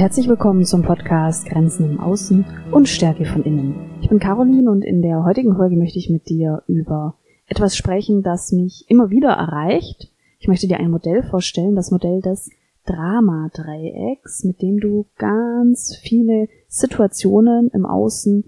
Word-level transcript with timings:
Herzlich 0.00 0.28
willkommen 0.28 0.64
zum 0.64 0.80
Podcast 0.80 1.44
Grenzen 1.44 1.84
im 1.84 2.00
Außen 2.00 2.46
und 2.70 2.88
Stärke 2.88 3.26
von 3.26 3.44
innen. 3.44 3.98
Ich 4.00 4.08
bin 4.08 4.18
Caroline 4.18 4.70
und 4.70 4.82
in 4.82 5.02
der 5.02 5.26
heutigen 5.26 5.54
Folge 5.56 5.76
möchte 5.76 5.98
ich 5.98 6.08
mit 6.08 6.30
dir 6.30 6.62
über 6.66 7.18
etwas 7.48 7.76
sprechen, 7.76 8.22
das 8.22 8.50
mich 8.50 8.86
immer 8.88 9.10
wieder 9.10 9.28
erreicht. 9.28 10.10
Ich 10.38 10.48
möchte 10.48 10.66
dir 10.66 10.80
ein 10.80 10.90
Modell 10.90 11.22
vorstellen, 11.22 11.76
das 11.76 11.90
Modell 11.90 12.22
des 12.22 12.50
Drama-Dreiecks, 12.86 14.44
mit 14.44 14.62
dem 14.62 14.80
du 14.80 15.04
ganz 15.18 15.94
viele 16.00 16.48
Situationen 16.66 17.68
im 17.68 17.84
Außen, 17.84 18.46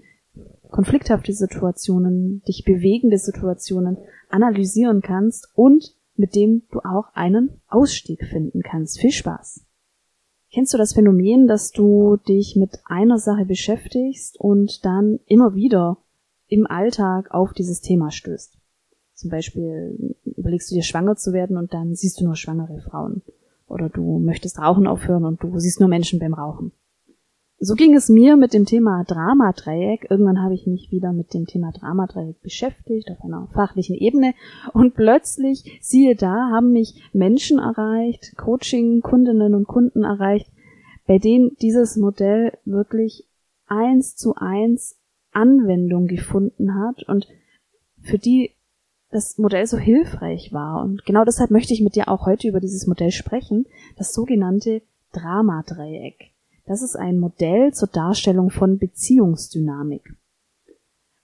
konflikthafte 0.71 1.33
Situationen, 1.33 2.41
dich 2.47 2.63
bewegende 2.65 3.19
Situationen 3.19 3.99
analysieren 4.31 5.01
kannst 5.01 5.49
und 5.53 5.95
mit 6.15 6.33
dem 6.33 6.63
du 6.71 6.79
auch 6.79 7.13
einen 7.13 7.61
Ausstieg 7.67 8.25
finden 8.25 8.63
kannst. 8.63 8.99
Viel 8.99 9.11
Spaß! 9.11 9.67
Kennst 10.53 10.71
du 10.71 10.77
das 10.77 10.93
Phänomen, 10.93 11.47
dass 11.47 11.71
du 11.71 12.17
dich 12.27 12.55
mit 12.55 12.77
einer 12.85 13.17
Sache 13.17 13.43
beschäftigst 13.43 14.39
und 14.39 14.85
dann 14.85 15.19
immer 15.25 15.55
wieder 15.55 15.97
im 16.47 16.67
Alltag 16.67 17.31
auf 17.31 17.53
dieses 17.53 17.81
Thema 17.81 18.11
stößt? 18.11 18.55
Zum 19.15 19.31
Beispiel 19.31 20.15
überlegst 20.25 20.69
du 20.69 20.75
dir 20.75 20.83
schwanger 20.83 21.15
zu 21.15 21.33
werden 21.33 21.57
und 21.57 21.73
dann 21.73 21.95
siehst 21.95 22.21
du 22.21 22.25
nur 22.25 22.35
schwangere 22.35 22.81
Frauen. 22.81 23.23
Oder 23.67 23.89
du 23.89 24.19
möchtest 24.19 24.59
Rauchen 24.59 24.85
aufhören 24.85 25.25
und 25.25 25.41
du 25.41 25.57
siehst 25.57 25.79
nur 25.79 25.89
Menschen 25.89 26.19
beim 26.19 26.35
Rauchen. 26.35 26.71
So 27.65 27.75
ging 27.75 27.95
es 27.95 28.09
mir 28.09 28.35
mit 28.35 28.53
dem 28.53 28.65
Thema 28.65 29.05
Dramadreieck. 29.05 30.07
Irgendwann 30.09 30.43
habe 30.43 30.53
ich 30.53 30.67
mich 30.67 30.91
wieder 30.91 31.13
mit 31.13 31.33
dem 31.33 31.45
Thema 31.45 31.71
Dramadreieck 31.71 32.41
beschäftigt 32.41 33.09
auf 33.09 33.23
einer 33.23 33.47
fachlichen 33.53 33.95
Ebene 33.95 34.33
und 34.73 34.95
plötzlich, 34.95 35.79
siehe 35.79 36.17
da, 36.17 36.49
haben 36.51 36.73
mich 36.73 37.01
Menschen 37.13 37.59
erreicht, 37.59 38.35
Coaching, 38.35 38.99
Kundinnen 38.99 39.55
und 39.55 39.65
Kunden 39.65 40.03
erreicht, 40.03 40.51
bei 41.05 41.17
denen 41.17 41.55
dieses 41.61 41.97
Modell 41.97 42.57
wirklich 42.65 43.25
eins 43.67 44.15
zu 44.15 44.35
eins 44.35 44.97
Anwendung 45.31 46.07
gefunden 46.07 46.75
hat 46.75 47.03
und 47.07 47.27
für 48.01 48.17
die 48.17 48.51
das 49.09 49.37
Modell 49.37 49.67
so 49.67 49.77
hilfreich 49.77 50.53
war. 50.53 50.83
Und 50.83 51.05
genau 51.05 51.23
deshalb 51.23 51.51
möchte 51.51 51.73
ich 51.73 51.81
mit 51.81 51.95
dir 51.95 52.09
auch 52.09 52.25
heute 52.25 52.47
über 52.47 52.59
dieses 52.59 52.87
Modell 52.87 53.11
sprechen, 53.11 53.65
das 53.97 54.13
sogenannte 54.13 54.81
Dramadreieck. 55.13 56.31
Das 56.65 56.81
ist 56.81 56.95
ein 56.95 57.19
Modell 57.19 57.73
zur 57.73 57.89
Darstellung 57.89 58.49
von 58.49 58.77
Beziehungsdynamik. 58.77 60.15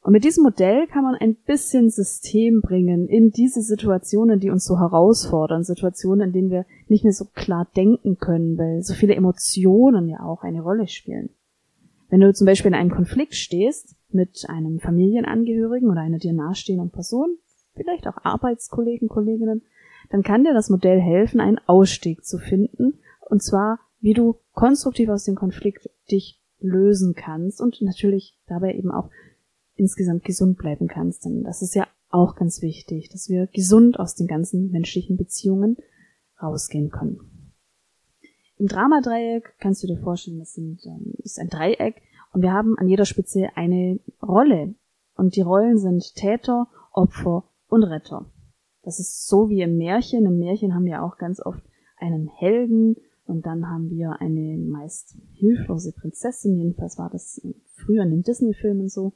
Und 0.02 0.14
mit 0.14 0.24
diesem 0.24 0.44
Modell 0.44 0.88
kann 0.88 1.04
man 1.04 1.16
ein 1.16 1.36
bisschen 1.36 1.90
System 1.90 2.62
bringen 2.62 3.08
in 3.08 3.32
diese 3.32 3.62
Situationen, 3.62 4.40
die 4.40 4.50
uns 4.50 4.66
so 4.66 4.80
herausfordern, 4.80 5.64
Situationen, 5.64 6.28
in 6.30 6.34
denen 6.34 6.50
wir 6.52 6.66
nicht 6.88 7.04
mehr 7.04 7.14
so 7.14 7.26
klar 7.26 7.68
denken 7.76 8.18
können, 8.18 8.58
weil 8.58 8.82
so 8.82 8.94
viele 8.94 9.16
Emotionen 9.16 10.08
ja 10.08 10.22
auch 10.22 10.44
eine 10.44 10.62
Rolle 10.62 10.88
spielen. 10.88 11.30
Wenn 12.10 12.22
du 12.22 12.34
zum 12.34 12.46
Beispiel 12.46 12.70
in 12.70 12.78
einem 12.78 12.92
Konflikt 12.92 13.36
stehst 13.36 13.96
mit 14.10 14.46
einem 14.48 14.80
Familienangehörigen 14.80 15.90
oder 15.90 16.02
einer 16.02 16.18
dir 16.18 16.34
nahestehenden 16.34 16.92
Person, 16.92 17.38
vielleicht 17.76 18.08
auch 18.08 18.18
Arbeitskollegen, 18.24 19.10
Kolleginnen, 19.10 19.64
dann 20.10 20.24
kann 20.24 20.44
dir 20.44 20.54
das 20.54 20.70
Modell 20.70 21.00
helfen, 21.00 21.40
einen 21.40 21.60
Ausstieg 21.68 22.26
zu 22.26 22.40
finden, 22.40 23.00
und 23.22 23.44
zwar 23.44 23.80
wie 24.00 24.14
du 24.14 24.38
konstruktiv 24.54 25.10
aus 25.10 25.26
dem 25.26 25.36
Konflikt 25.36 25.90
dich 26.10 26.42
lösen 26.60 27.16
kannst 27.16 27.62
und 27.62 27.82
natürlich 27.82 28.38
dabei 28.48 28.74
eben 28.74 28.92
auch 28.92 29.10
insgesamt 29.80 30.24
gesund 30.24 30.58
bleiben 30.58 30.88
kannst. 30.88 31.26
Denn 31.26 31.44
das 31.44 31.62
ist 31.62 31.76
ja 31.76 31.88
auch 32.10 32.36
ganz 32.36 32.62
wichtig, 32.62 33.10
dass 33.10 33.30
wir 33.30 33.48
gesund 33.48 34.00
aus 34.00 34.16
den 34.16 34.28
ganzen 34.28 34.72
menschlichen 34.72 35.18
Beziehungen 35.18 35.78
rausgehen 36.42 36.90
können. 36.90 37.20
Im 38.58 38.68
Dramadreieck 38.68 39.56
kannst 39.60 39.84
du 39.84 39.88
dir 39.88 39.98
vorstellen, 39.98 40.40
das 40.40 40.54
sind, 40.54 40.86
ähm, 40.86 41.14
ist 41.20 41.40
ein 41.40 41.50
Dreieck 41.50 42.02
und 42.34 42.42
wir 42.42 42.52
haben 42.52 42.78
an 42.78 42.88
jeder 42.88 43.06
Spitze 43.06 43.50
eine 43.56 44.00
Rolle. 44.22 44.76
Und 45.16 45.36
die 45.36 45.42
Rollen 45.42 45.78
sind 45.78 46.16
Täter, 46.16 46.68
Opfer 46.94 47.44
und 47.68 47.84
Retter. 47.84 48.32
Das 48.84 49.00
ist 49.00 49.28
so 49.28 49.50
wie 49.50 49.62
im 49.62 49.78
Märchen. 49.78 50.26
Im 50.26 50.40
Märchen 50.40 50.74
haben 50.74 50.86
wir 50.86 51.04
auch 51.04 51.18
ganz 51.18 51.42
oft 51.42 51.64
einen 51.98 52.28
Helden, 52.28 52.96
und 53.30 53.46
dann 53.46 53.70
haben 53.70 53.92
wir 53.92 54.20
eine 54.22 54.58
meist 54.58 55.16
hilflose 55.34 55.92
Prinzessin, 55.92 56.58
jedenfalls 56.58 56.98
war 56.98 57.12
das 57.12 57.40
früher 57.76 58.02
in 58.02 58.10
den 58.10 58.24
Disney-Filmen 58.24 58.90
so. 58.90 59.14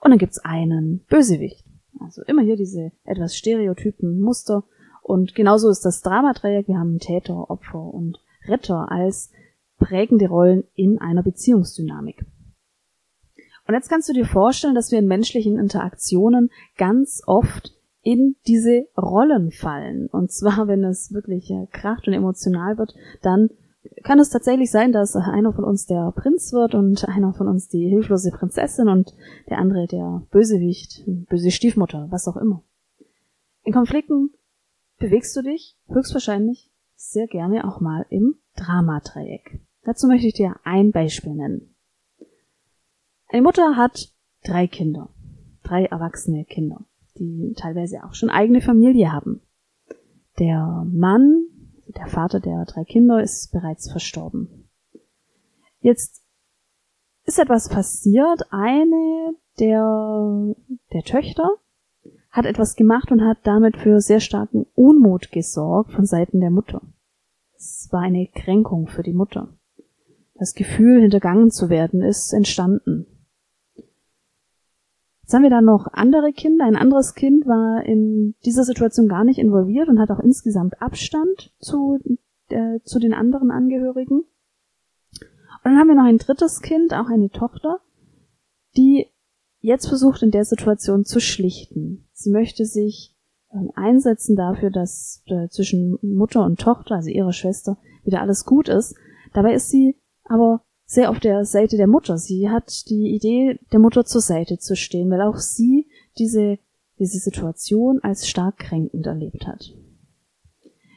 Und 0.00 0.10
dann 0.10 0.18
gibt's 0.18 0.38
einen 0.38 1.04
Bösewicht. 1.08 1.64
Also 2.00 2.22
immer 2.22 2.42
hier 2.42 2.56
diese 2.56 2.92
etwas 3.04 3.36
stereotypen 3.36 4.20
Muster. 4.20 4.64
Und 5.02 5.34
genauso 5.34 5.68
ist 5.68 5.84
das 5.84 6.02
Dramadreieck. 6.02 6.68
Wir 6.68 6.78
haben 6.78 6.98
Täter, 6.98 7.50
Opfer 7.50 7.80
und 7.80 8.18
Retter 8.46 8.90
als 8.90 9.32
prägende 9.78 10.28
Rollen 10.28 10.64
in 10.74 11.00
einer 11.00 11.22
Beziehungsdynamik. 11.22 12.24
Und 13.66 13.74
jetzt 13.74 13.90
kannst 13.90 14.08
du 14.08 14.12
dir 14.12 14.24
vorstellen, 14.24 14.74
dass 14.74 14.90
wir 14.90 14.98
in 14.98 15.06
menschlichen 15.06 15.58
Interaktionen 15.58 16.50
ganz 16.76 17.22
oft 17.26 17.74
in 18.02 18.36
diese 18.46 18.86
Rollen 18.96 19.50
fallen. 19.50 20.06
Und 20.06 20.32
zwar, 20.32 20.68
wenn 20.68 20.84
es 20.84 21.12
wirklich 21.12 21.50
äh, 21.50 21.66
kracht 21.70 22.06
und 22.06 22.14
emotional 22.14 22.78
wird, 22.78 22.94
dann 23.22 23.50
kann 24.02 24.18
es 24.18 24.30
tatsächlich 24.30 24.70
sein, 24.70 24.92
dass 24.92 25.16
einer 25.16 25.52
von 25.52 25.64
uns 25.64 25.86
der 25.86 26.12
Prinz 26.12 26.52
wird 26.52 26.74
und 26.74 27.08
einer 27.08 27.34
von 27.34 27.48
uns 27.48 27.68
die 27.68 27.88
hilflose 27.88 28.30
Prinzessin 28.30 28.88
und 28.88 29.14
der 29.48 29.58
andere 29.58 29.86
der 29.86 30.22
Bösewicht, 30.30 31.04
böse 31.06 31.50
Stiefmutter, 31.50 32.06
was 32.10 32.28
auch 32.28 32.36
immer. 32.36 32.62
In 33.62 33.72
Konflikten 33.72 34.30
bewegst 34.98 35.36
du 35.36 35.42
dich 35.42 35.76
höchstwahrscheinlich 35.88 36.70
sehr 36.94 37.26
gerne 37.26 37.66
auch 37.66 37.80
mal 37.80 38.06
im 38.10 38.36
Dramadreieck. 38.56 39.60
Dazu 39.84 40.06
möchte 40.06 40.26
ich 40.26 40.34
dir 40.34 40.56
ein 40.64 40.90
Beispiel 40.90 41.34
nennen. 41.34 41.74
Eine 43.28 43.42
Mutter 43.42 43.76
hat 43.76 44.12
drei 44.44 44.66
Kinder, 44.66 45.10
drei 45.62 45.84
erwachsene 45.84 46.44
Kinder 46.44 46.84
die 47.18 47.54
teilweise 47.56 48.04
auch 48.04 48.14
schon 48.14 48.30
eigene 48.30 48.60
Familie 48.60 49.12
haben. 49.12 49.40
Der 50.38 50.86
Mann, 50.90 51.46
der 51.96 52.06
Vater 52.06 52.40
der 52.40 52.64
drei 52.64 52.84
Kinder, 52.84 53.22
ist 53.22 53.52
bereits 53.52 53.90
verstorben. 53.90 54.68
Jetzt 55.80 56.22
ist 57.24 57.38
etwas 57.38 57.68
passiert. 57.68 58.42
Eine 58.50 59.34
der, 59.58 60.54
der 60.92 61.02
Töchter 61.02 61.48
hat 62.30 62.46
etwas 62.46 62.76
gemacht 62.76 63.10
und 63.10 63.22
hat 63.22 63.38
damit 63.44 63.76
für 63.76 64.00
sehr 64.00 64.20
starken 64.20 64.66
Unmut 64.74 65.30
gesorgt 65.32 65.92
von 65.92 66.04
Seiten 66.04 66.40
der 66.40 66.50
Mutter. 66.50 66.82
Es 67.56 67.88
war 67.90 68.02
eine 68.02 68.28
Kränkung 68.28 68.86
für 68.86 69.02
die 69.02 69.12
Mutter. 69.12 69.48
Das 70.34 70.54
Gefühl, 70.54 71.00
hintergangen 71.00 71.50
zu 71.50 71.68
werden, 71.68 72.02
ist 72.02 72.32
entstanden. 72.32 73.06
Jetzt 75.28 75.34
haben 75.34 75.42
wir 75.42 75.50
dann 75.50 75.66
noch 75.66 75.88
andere 75.92 76.32
Kinder. 76.32 76.64
Ein 76.64 76.74
anderes 76.74 77.14
Kind 77.14 77.44
war 77.44 77.84
in 77.84 78.34
dieser 78.46 78.64
Situation 78.64 79.08
gar 79.08 79.24
nicht 79.24 79.38
involviert 79.38 79.90
und 79.90 80.00
hat 80.00 80.10
auch 80.10 80.20
insgesamt 80.20 80.80
Abstand 80.80 81.52
zu, 81.58 81.98
äh, 82.48 82.80
zu 82.82 82.98
den 82.98 83.12
anderen 83.12 83.50
Angehörigen. 83.50 84.20
Und 84.20 85.64
dann 85.64 85.76
haben 85.76 85.88
wir 85.88 85.96
noch 85.96 86.06
ein 86.06 86.16
drittes 86.16 86.62
Kind, 86.62 86.94
auch 86.94 87.10
eine 87.10 87.28
Tochter, 87.28 87.80
die 88.78 89.08
jetzt 89.60 89.86
versucht, 89.86 90.22
in 90.22 90.30
der 90.30 90.46
Situation 90.46 91.04
zu 91.04 91.20
schlichten. 91.20 92.08
Sie 92.14 92.30
möchte 92.30 92.64
sich 92.64 93.14
äh, 93.50 93.58
einsetzen 93.74 94.34
dafür, 94.34 94.70
dass 94.70 95.22
äh, 95.26 95.48
zwischen 95.50 95.98
Mutter 96.00 96.42
und 96.42 96.58
Tochter, 96.58 96.94
also 96.94 97.10
ihrer 97.10 97.34
Schwester, 97.34 97.76
wieder 98.02 98.22
alles 98.22 98.46
gut 98.46 98.70
ist. 98.70 98.96
Dabei 99.34 99.52
ist 99.52 99.68
sie 99.68 99.94
aber 100.24 100.62
sehr 100.90 101.10
auf 101.10 101.20
der 101.20 101.44
Seite 101.44 101.76
der 101.76 101.86
Mutter. 101.86 102.16
Sie 102.16 102.48
hat 102.48 102.88
die 102.88 103.14
Idee, 103.14 103.60
der 103.72 103.78
Mutter 103.78 104.06
zur 104.06 104.22
Seite 104.22 104.56
zu 104.58 104.74
stehen, 104.74 105.10
weil 105.10 105.20
auch 105.20 105.36
sie 105.36 105.86
diese, 106.16 106.58
diese 106.98 107.18
Situation 107.18 108.00
als 108.02 108.26
stark 108.26 108.56
kränkend 108.58 109.06
erlebt 109.06 109.46
hat. 109.46 109.74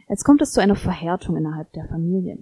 Jetzt 0.07 0.23
kommt 0.23 0.41
es 0.41 0.53
zu 0.53 0.61
einer 0.61 0.75
Verhärtung 0.75 1.35
innerhalb 1.35 1.73
der 1.73 1.89
Familie. 1.89 2.37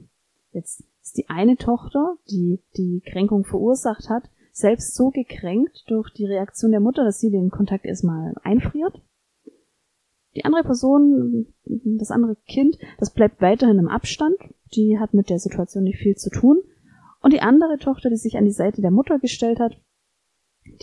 Jetzt 0.51 0.83
ist 1.01 1.17
die 1.17 1.27
eine 1.27 1.57
Tochter, 1.57 2.17
die 2.29 2.61
die 2.77 3.01
Kränkung 3.03 3.43
verursacht 3.45 4.09
hat, 4.09 4.29
selbst 4.51 4.93
so 4.93 5.09
gekränkt 5.09 5.85
durch 5.87 6.11
die 6.13 6.25
Reaktion 6.25 6.69
der 6.69 6.79
Mutter, 6.81 7.03
dass 7.03 7.19
sie 7.19 7.31
den 7.31 7.49
Kontakt 7.49 7.85
erstmal 7.85 8.35
einfriert. 8.43 9.01
Die 10.35 10.45
andere 10.45 10.63
Person, 10.63 11.47
das 11.65 12.11
andere 12.11 12.35
Kind, 12.47 12.77
das 12.99 13.11
bleibt 13.11 13.41
weiterhin 13.41 13.79
im 13.79 13.87
Abstand. 13.87 14.37
Die 14.75 14.99
hat 14.99 15.15
mit 15.15 15.31
der 15.31 15.39
Situation 15.39 15.83
nicht 15.83 15.97
viel 15.97 16.15
zu 16.15 16.29
tun. 16.29 16.61
Und 17.21 17.33
die 17.33 17.41
andere 17.41 17.77
Tochter, 17.77 18.09
die 18.09 18.17
sich 18.17 18.37
an 18.37 18.45
die 18.45 18.51
Seite 18.51 18.81
der 18.81 18.91
Mutter 18.91 19.19
gestellt 19.19 19.59
hat, 19.59 19.77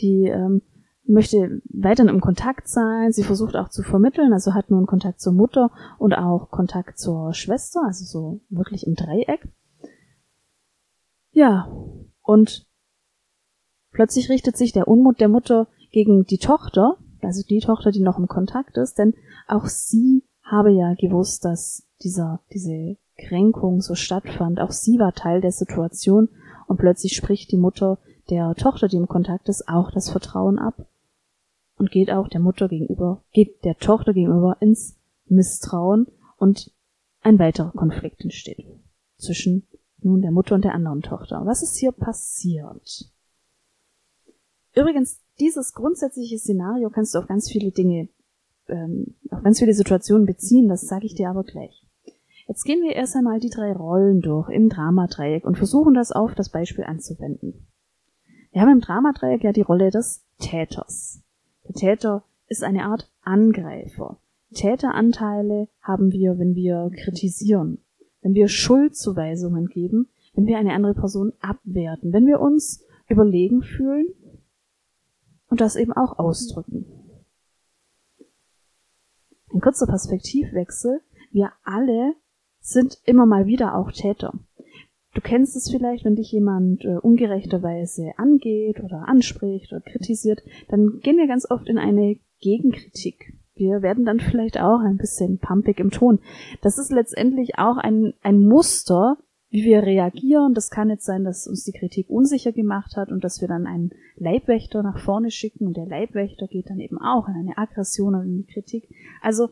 die 0.00 0.24
ähm, 0.24 0.62
möchte 1.04 1.62
weiterhin 1.70 2.12
im 2.12 2.20
Kontakt 2.20 2.68
sein. 2.68 3.12
Sie 3.12 3.22
versucht 3.22 3.56
auch 3.56 3.68
zu 3.68 3.82
vermitteln, 3.82 4.32
also 4.32 4.54
hat 4.54 4.70
nun 4.70 4.86
Kontakt 4.86 5.20
zur 5.20 5.32
Mutter 5.32 5.70
und 5.98 6.14
auch 6.14 6.50
Kontakt 6.50 6.98
zur 6.98 7.32
Schwester, 7.32 7.82
also 7.84 8.04
so 8.04 8.40
wirklich 8.48 8.86
im 8.86 8.94
Dreieck. 8.94 9.48
Ja, 11.30 11.70
und 12.22 12.66
plötzlich 13.92 14.28
richtet 14.30 14.56
sich 14.56 14.72
der 14.72 14.88
Unmut 14.88 15.20
der 15.20 15.28
Mutter 15.28 15.68
gegen 15.92 16.24
die 16.24 16.38
Tochter, 16.38 16.98
also 17.22 17.42
die 17.48 17.60
Tochter, 17.60 17.90
die 17.90 18.02
noch 18.02 18.18
im 18.18 18.26
Kontakt 18.26 18.76
ist, 18.76 18.98
denn 18.98 19.14
auch 19.46 19.66
sie 19.66 20.24
habe 20.42 20.70
ja 20.70 20.94
gewusst, 20.94 21.44
dass 21.44 21.86
dieser, 22.02 22.40
diese 22.52 22.96
Kränkung 23.18 23.80
so 23.80 23.94
stattfand. 23.94 24.60
Auch 24.60 24.72
sie 24.72 24.98
war 24.98 25.12
Teil 25.12 25.40
der 25.40 25.52
Situation 25.52 26.28
und 26.66 26.78
plötzlich 26.78 27.16
spricht 27.16 27.52
die 27.52 27.56
Mutter 27.56 27.98
der 28.30 28.54
Tochter, 28.54 28.88
die 28.88 28.96
im 28.96 29.08
Kontakt 29.08 29.48
ist, 29.48 29.68
auch 29.68 29.90
das 29.90 30.10
Vertrauen 30.10 30.58
ab 30.58 30.86
und 31.78 31.90
geht 31.90 32.10
auch 32.10 32.28
der 32.28 32.40
Mutter 32.40 32.68
gegenüber, 32.68 33.22
geht 33.32 33.64
der 33.64 33.76
Tochter 33.76 34.12
gegenüber 34.12 34.56
ins 34.60 34.96
Misstrauen 35.26 36.06
und 36.38 36.72
ein 37.22 37.38
weiterer 37.38 37.72
Konflikt 37.72 38.22
entsteht 38.22 38.66
zwischen 39.18 39.66
nun 40.00 40.22
der 40.22 40.30
Mutter 40.30 40.54
und 40.54 40.64
der 40.64 40.74
anderen 40.74 41.02
Tochter. 41.02 41.42
Was 41.44 41.62
ist 41.62 41.76
hier 41.76 41.92
passiert? 41.92 43.10
Übrigens, 44.74 45.20
dieses 45.40 45.72
grundsätzliche 45.72 46.38
Szenario 46.38 46.90
kannst 46.90 47.14
du 47.14 47.18
auf 47.18 47.26
ganz 47.26 47.50
viele 47.50 47.70
Dinge, 47.70 48.08
ähm, 48.68 49.14
auf 49.30 49.42
ganz 49.42 49.58
viele 49.58 49.74
Situationen 49.74 50.26
beziehen, 50.26 50.68
das 50.68 50.82
sage 50.82 51.06
ich 51.06 51.14
dir 51.14 51.30
aber 51.30 51.44
gleich. 51.44 51.85
Jetzt 52.48 52.64
gehen 52.64 52.82
wir 52.82 52.94
erst 52.94 53.16
einmal 53.16 53.40
die 53.40 53.50
drei 53.50 53.72
Rollen 53.72 54.20
durch 54.20 54.48
im 54.50 54.68
Dramadreieck 54.68 55.44
und 55.44 55.58
versuchen 55.58 55.94
das 55.94 56.12
auf 56.12 56.34
das 56.34 56.50
Beispiel 56.50 56.84
anzuwenden. 56.84 57.66
Wir 58.52 58.62
haben 58.62 58.70
im 58.70 58.80
Dramadreieck 58.80 59.42
ja 59.42 59.52
die 59.52 59.62
Rolle 59.62 59.90
des 59.90 60.24
Täters. 60.38 61.22
Der 61.66 61.74
Täter 61.74 62.24
ist 62.48 62.62
eine 62.62 62.84
Art 62.84 63.10
Angreifer. 63.22 64.18
Täteranteile 64.54 65.68
haben 65.80 66.12
wir, 66.12 66.38
wenn 66.38 66.54
wir 66.54 66.90
kritisieren, 66.94 67.78
wenn 68.22 68.34
wir 68.34 68.48
Schuldzuweisungen 68.48 69.66
geben, 69.66 70.08
wenn 70.34 70.46
wir 70.46 70.58
eine 70.58 70.72
andere 70.72 70.94
Person 70.94 71.32
abwerten, 71.40 72.12
wenn 72.12 72.26
wir 72.26 72.40
uns 72.40 72.84
überlegen 73.08 73.62
fühlen 73.62 74.06
und 75.48 75.60
das 75.60 75.74
eben 75.74 75.92
auch 75.92 76.18
ausdrücken. 76.18 76.86
Ein 79.52 79.60
kurzer 79.60 79.86
Perspektivwechsel. 79.86 81.00
Wir 81.32 81.52
alle 81.64 82.14
sind 82.66 82.98
immer 83.04 83.26
mal 83.26 83.46
wieder 83.46 83.76
auch 83.76 83.92
Täter. 83.92 84.32
Du 85.14 85.20
kennst 85.22 85.56
es 85.56 85.70
vielleicht, 85.70 86.04
wenn 86.04 86.16
dich 86.16 86.32
jemand 86.32 86.84
äh, 86.84 86.98
ungerechterweise 86.98 88.12
angeht 88.18 88.80
oder 88.80 89.08
anspricht 89.08 89.72
oder 89.72 89.80
kritisiert, 89.80 90.42
dann 90.68 91.00
gehen 91.00 91.16
wir 91.16 91.26
ganz 91.26 91.50
oft 91.50 91.68
in 91.68 91.78
eine 91.78 92.18
Gegenkritik. 92.42 93.32
Wir 93.54 93.80
werden 93.80 94.04
dann 94.04 94.20
vielleicht 94.20 94.60
auch 94.60 94.80
ein 94.80 94.98
bisschen 94.98 95.38
pumpig 95.38 95.80
im 95.80 95.90
Ton. 95.90 96.18
Das 96.60 96.76
ist 96.76 96.92
letztendlich 96.92 97.58
auch 97.58 97.78
ein, 97.78 98.12
ein 98.22 98.40
Muster, 98.40 99.16
wie 99.48 99.64
wir 99.64 99.84
reagieren. 99.84 100.52
Das 100.52 100.68
kann 100.68 100.90
jetzt 100.90 101.06
sein, 101.06 101.24
dass 101.24 101.46
uns 101.46 101.64
die 101.64 101.72
Kritik 101.72 102.10
unsicher 102.10 102.52
gemacht 102.52 102.96
hat 102.96 103.10
und 103.10 103.24
dass 103.24 103.40
wir 103.40 103.48
dann 103.48 103.66
einen 103.66 103.92
Leibwächter 104.16 104.82
nach 104.82 104.98
vorne 104.98 105.30
schicken 105.30 105.66
und 105.66 105.76
der 105.76 105.86
Leibwächter 105.86 106.46
geht 106.48 106.68
dann 106.68 106.80
eben 106.80 106.98
auch 106.98 107.28
in 107.28 107.34
eine 107.34 107.56
Aggression 107.56 108.16
und 108.16 108.26
in 108.26 108.36
die 108.36 108.52
Kritik. 108.52 108.88
Also 109.22 109.48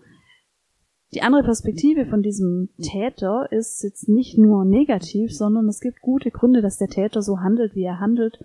die 1.14 1.22
andere 1.22 1.44
Perspektive 1.44 2.06
von 2.06 2.22
diesem 2.22 2.70
Täter 2.82 3.50
ist 3.52 3.82
jetzt 3.82 4.08
nicht 4.08 4.37
nur 4.37 4.64
negativ, 4.64 5.34
sondern 5.34 5.69
es 5.69 5.81
gibt 5.81 6.00
gute 6.00 6.31
Gründe, 6.31 6.61
dass 6.61 6.76
der 6.76 6.88
Täter 6.88 7.22
so 7.22 7.40
handelt, 7.40 7.76
wie 7.76 7.84
er 7.84 8.00
handelt. 8.00 8.40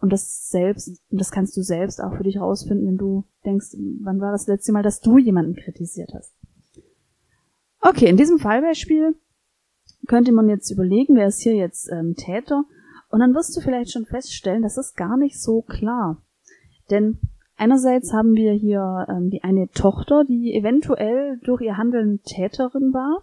Und 0.00 0.12
das 0.12 0.48
selbst, 0.50 1.00
und 1.10 1.20
das 1.20 1.30
kannst 1.30 1.56
du 1.56 1.62
selbst 1.62 2.00
auch 2.00 2.16
für 2.16 2.22
dich 2.22 2.36
herausfinden, 2.36 2.86
wenn 2.86 2.96
du 2.96 3.24
denkst, 3.44 3.76
wann 4.00 4.20
war 4.20 4.32
das 4.32 4.46
letzte 4.46 4.72
Mal, 4.72 4.82
dass 4.82 5.00
du 5.00 5.18
jemanden 5.18 5.56
kritisiert 5.56 6.12
hast. 6.14 6.34
Okay, 7.80 8.08
in 8.08 8.16
diesem 8.16 8.38
Fallbeispiel 8.38 9.16
könnte 10.06 10.32
man 10.32 10.48
jetzt 10.48 10.70
überlegen, 10.70 11.16
wer 11.16 11.26
ist 11.26 11.40
hier 11.40 11.54
jetzt 11.54 11.90
ähm, 11.90 12.14
Täter? 12.16 12.64
Und 13.10 13.20
dann 13.20 13.34
wirst 13.34 13.56
du 13.56 13.60
vielleicht 13.60 13.92
schon 13.92 14.06
feststellen, 14.06 14.62
das 14.62 14.76
ist 14.76 14.96
gar 14.96 15.16
nicht 15.16 15.40
so 15.40 15.62
klar. 15.62 16.22
Denn 16.90 17.18
Einerseits 17.62 18.12
haben 18.12 18.34
wir 18.34 18.54
hier 18.54 19.06
ähm, 19.08 19.30
die 19.30 19.44
eine 19.44 19.68
Tochter, 19.68 20.24
die 20.24 20.52
eventuell 20.52 21.38
durch 21.44 21.60
ihr 21.60 21.76
Handeln 21.76 22.20
Täterin 22.24 22.92
war, 22.92 23.22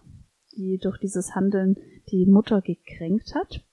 die 0.56 0.80
durch 0.81 0.97
dieses 0.97 1.36
Handeln 1.36 1.75
die 2.09 2.25
Mutter 2.25 2.62
gekränkt 2.62 3.36
hat. 3.36 3.65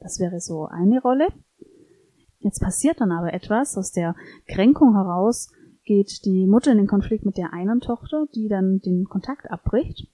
Das 0.00 0.18
wäre 0.18 0.40
so 0.40 0.64
eine 0.64 1.00
Rolle. 1.00 1.28
Jetzt 2.40 2.60
passiert 2.60 3.00
dann 3.00 3.12
aber 3.12 3.32
etwas. 3.32 3.78
Aus 3.78 3.92
der 3.92 4.16
Kränkung 4.48 4.94
heraus 4.94 5.52
geht 5.84 6.24
die 6.24 6.48
Mutter 6.48 6.72
in 6.72 6.78
den 6.78 6.88
Konflikt 6.88 7.24
mit 7.24 7.36
der 7.36 7.52
einen 7.52 7.78
Tochter, 7.78 8.26
die 8.34 8.48
dann 8.48 8.80
den 8.80 9.04
Kontakt 9.04 9.48
abbricht. 9.48 10.08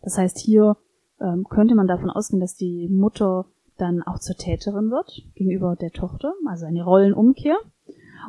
Das 0.00 0.16
heißt, 0.16 0.38
hier 0.38 0.76
ähm, 1.20 1.44
könnte 1.50 1.74
man 1.74 1.88
davon 1.88 2.10
ausgehen, 2.10 2.40
dass 2.40 2.54
die 2.54 2.88
Mutter 2.88 3.46
dann 3.78 4.04
auch 4.04 4.20
zur 4.20 4.36
Täterin 4.36 4.92
wird 4.92 5.24
gegenüber 5.34 5.74
der 5.74 5.90
Tochter, 5.90 6.34
also 6.46 6.66
eine 6.66 6.84
Rollenumkehr. 6.84 7.56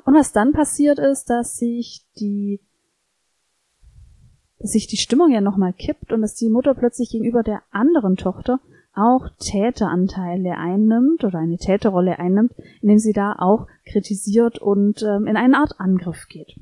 Und 0.06 0.14
was 0.14 0.32
dann 0.32 0.54
passiert 0.54 1.00
ist, 1.00 1.30
dass 1.30 1.58
sich 1.58 2.06
die 2.20 2.60
dass 4.60 4.74
sich 4.74 4.86
die 4.86 4.98
Stimmung 4.98 5.32
ja 5.32 5.42
nochmal 5.42 5.74
kippt 5.74 6.14
und 6.14 6.22
dass 6.22 6.36
die 6.36 6.50
Mutter 6.50 6.76
plötzlich 6.76 7.10
gegenüber 7.10 7.42
der 7.42 7.64
anderen 7.72 8.16
Tochter 8.16 8.60
auch 8.94 9.30
Täteranteile 9.40 10.58
einnimmt 10.58 11.24
oder 11.24 11.40
eine 11.40 11.58
Täterrolle 11.58 12.20
einnimmt, 12.20 12.54
indem 12.82 13.00
sie 13.00 13.14
da 13.14 13.36
auch 13.38 13.68
kritisiert 13.86 14.60
und 14.60 15.02
ähm, 15.02 15.28
in 15.28 15.38
eine 15.38 15.58
Art 15.58 15.80
Angriff 15.80 16.28
geht. 16.28 16.60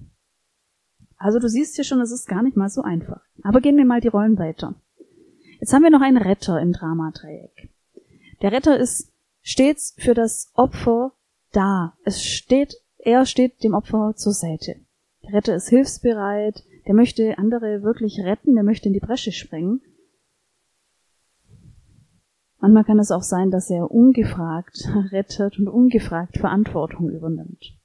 Also 1.18 1.40
du 1.40 1.50
siehst 1.50 1.76
hier 1.76 1.84
schon, 1.84 2.00
es 2.00 2.12
ist 2.12 2.28
gar 2.28 2.44
nicht 2.44 2.56
mal 2.56 2.70
so 2.70 2.82
einfach. 2.82 3.22
Aber 3.44 3.60
gehen 3.60 3.78
wir 3.78 3.86
mal 3.86 4.00
die 4.00 4.08
Rollen 4.08 4.38
weiter. 4.38 4.76
Jetzt 5.60 5.74
haben 5.74 5.84
wir 5.84 5.90
noch 5.90 6.02
einen 6.02 6.18
Retter 6.18 6.62
im 6.62 6.72
Dramadreieck. 6.72 7.70
Der 8.42 8.54
Retter 8.54 8.78
ist 8.78 9.12
stets 9.42 9.96
für 9.98 10.14
das 10.14 10.52
Opfer 10.54 11.12
da. 11.52 11.98
Es 12.06 12.24
steht 12.24 12.76
er 13.00 13.26
steht 13.26 13.64
dem 13.64 13.74
Opfer 13.74 14.14
zur 14.16 14.34
Seite. 14.34 14.76
Der 15.24 15.34
Retter 15.34 15.56
ist 15.56 15.70
hilfsbereit, 15.70 16.64
der 16.88 16.94
möchte 16.94 17.38
andere 17.38 17.84
wirklich 17.84 18.20
retten, 18.22 18.56
der 18.56 18.64
möchte 18.64 18.88
in 18.88 18.94
die 18.94 19.00
Bresche 19.00 19.32
springen. 19.32 19.82
Manchmal 22.60 22.84
kann 22.84 23.00
es 23.00 23.12
auch 23.12 23.24
sein, 23.24 23.52
dass 23.52 23.70
er 23.70 23.90
ungefragt 23.90 24.90
rettet 25.12 25.60
und 25.60 25.70
ungefragt 25.70 26.38
Verantwortung 26.38 27.10
übernimmt. 27.10 27.78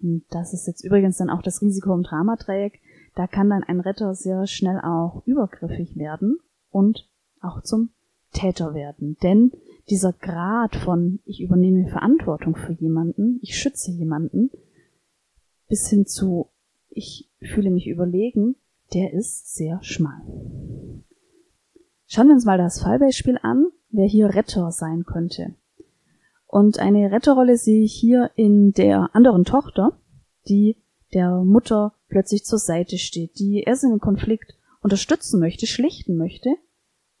Und 0.00 0.24
das 0.30 0.54
ist 0.54 0.66
jetzt 0.66 0.84
übrigens 0.84 1.18
dann 1.18 1.30
auch 1.30 1.42
das 1.42 1.60
Risiko 1.60 1.92
im 1.94 2.02
Dramadreieck. 2.02 2.80
Da 3.16 3.26
kann 3.26 3.50
dann 3.50 3.64
ein 3.64 3.80
Retter 3.80 4.14
sehr 4.14 4.46
schnell 4.46 4.80
auch 4.80 5.22
übergriffig 5.26 5.96
werden 5.96 6.38
und 6.70 7.08
auch 7.40 7.62
zum 7.62 7.90
Täter 8.32 8.72
werden. 8.74 9.16
Denn 9.22 9.52
dieser 9.90 10.12
Grad 10.12 10.76
von 10.76 11.20
ich 11.24 11.40
übernehme 11.40 11.88
Verantwortung 11.88 12.56
für 12.56 12.72
jemanden, 12.72 13.38
ich 13.42 13.58
schütze 13.58 13.90
jemanden, 13.90 14.50
bis 15.68 15.88
hin 15.88 16.06
zu 16.06 16.48
ich 16.88 17.30
fühle 17.40 17.70
mich 17.70 17.86
überlegen, 17.86 18.56
der 18.94 19.12
ist 19.12 19.54
sehr 19.54 19.82
schmal. 19.82 20.20
Schauen 22.06 22.26
wir 22.26 22.34
uns 22.34 22.44
mal 22.44 22.58
das 22.58 22.82
Fallbeispiel 22.82 23.38
an, 23.42 23.68
wer 23.90 24.06
hier 24.06 24.34
Retter 24.34 24.72
sein 24.72 25.04
könnte. 25.04 25.54
Und 26.46 26.80
eine 26.80 27.12
Retterrolle 27.12 27.56
sehe 27.56 27.84
ich 27.84 27.92
hier 27.92 28.32
in 28.34 28.72
der 28.72 29.14
anderen 29.14 29.44
Tochter, 29.44 30.00
die 30.48 30.76
der 31.14 31.44
Mutter 31.44 31.94
plötzlich 32.08 32.44
zur 32.44 32.58
Seite 32.58 32.98
steht, 32.98 33.38
die 33.38 33.62
erst 33.62 33.84
in 33.84 33.90
den 33.90 34.00
Konflikt 34.00 34.56
unterstützen 34.82 35.38
möchte, 35.38 35.66
schlichten 35.66 36.16
möchte 36.16 36.56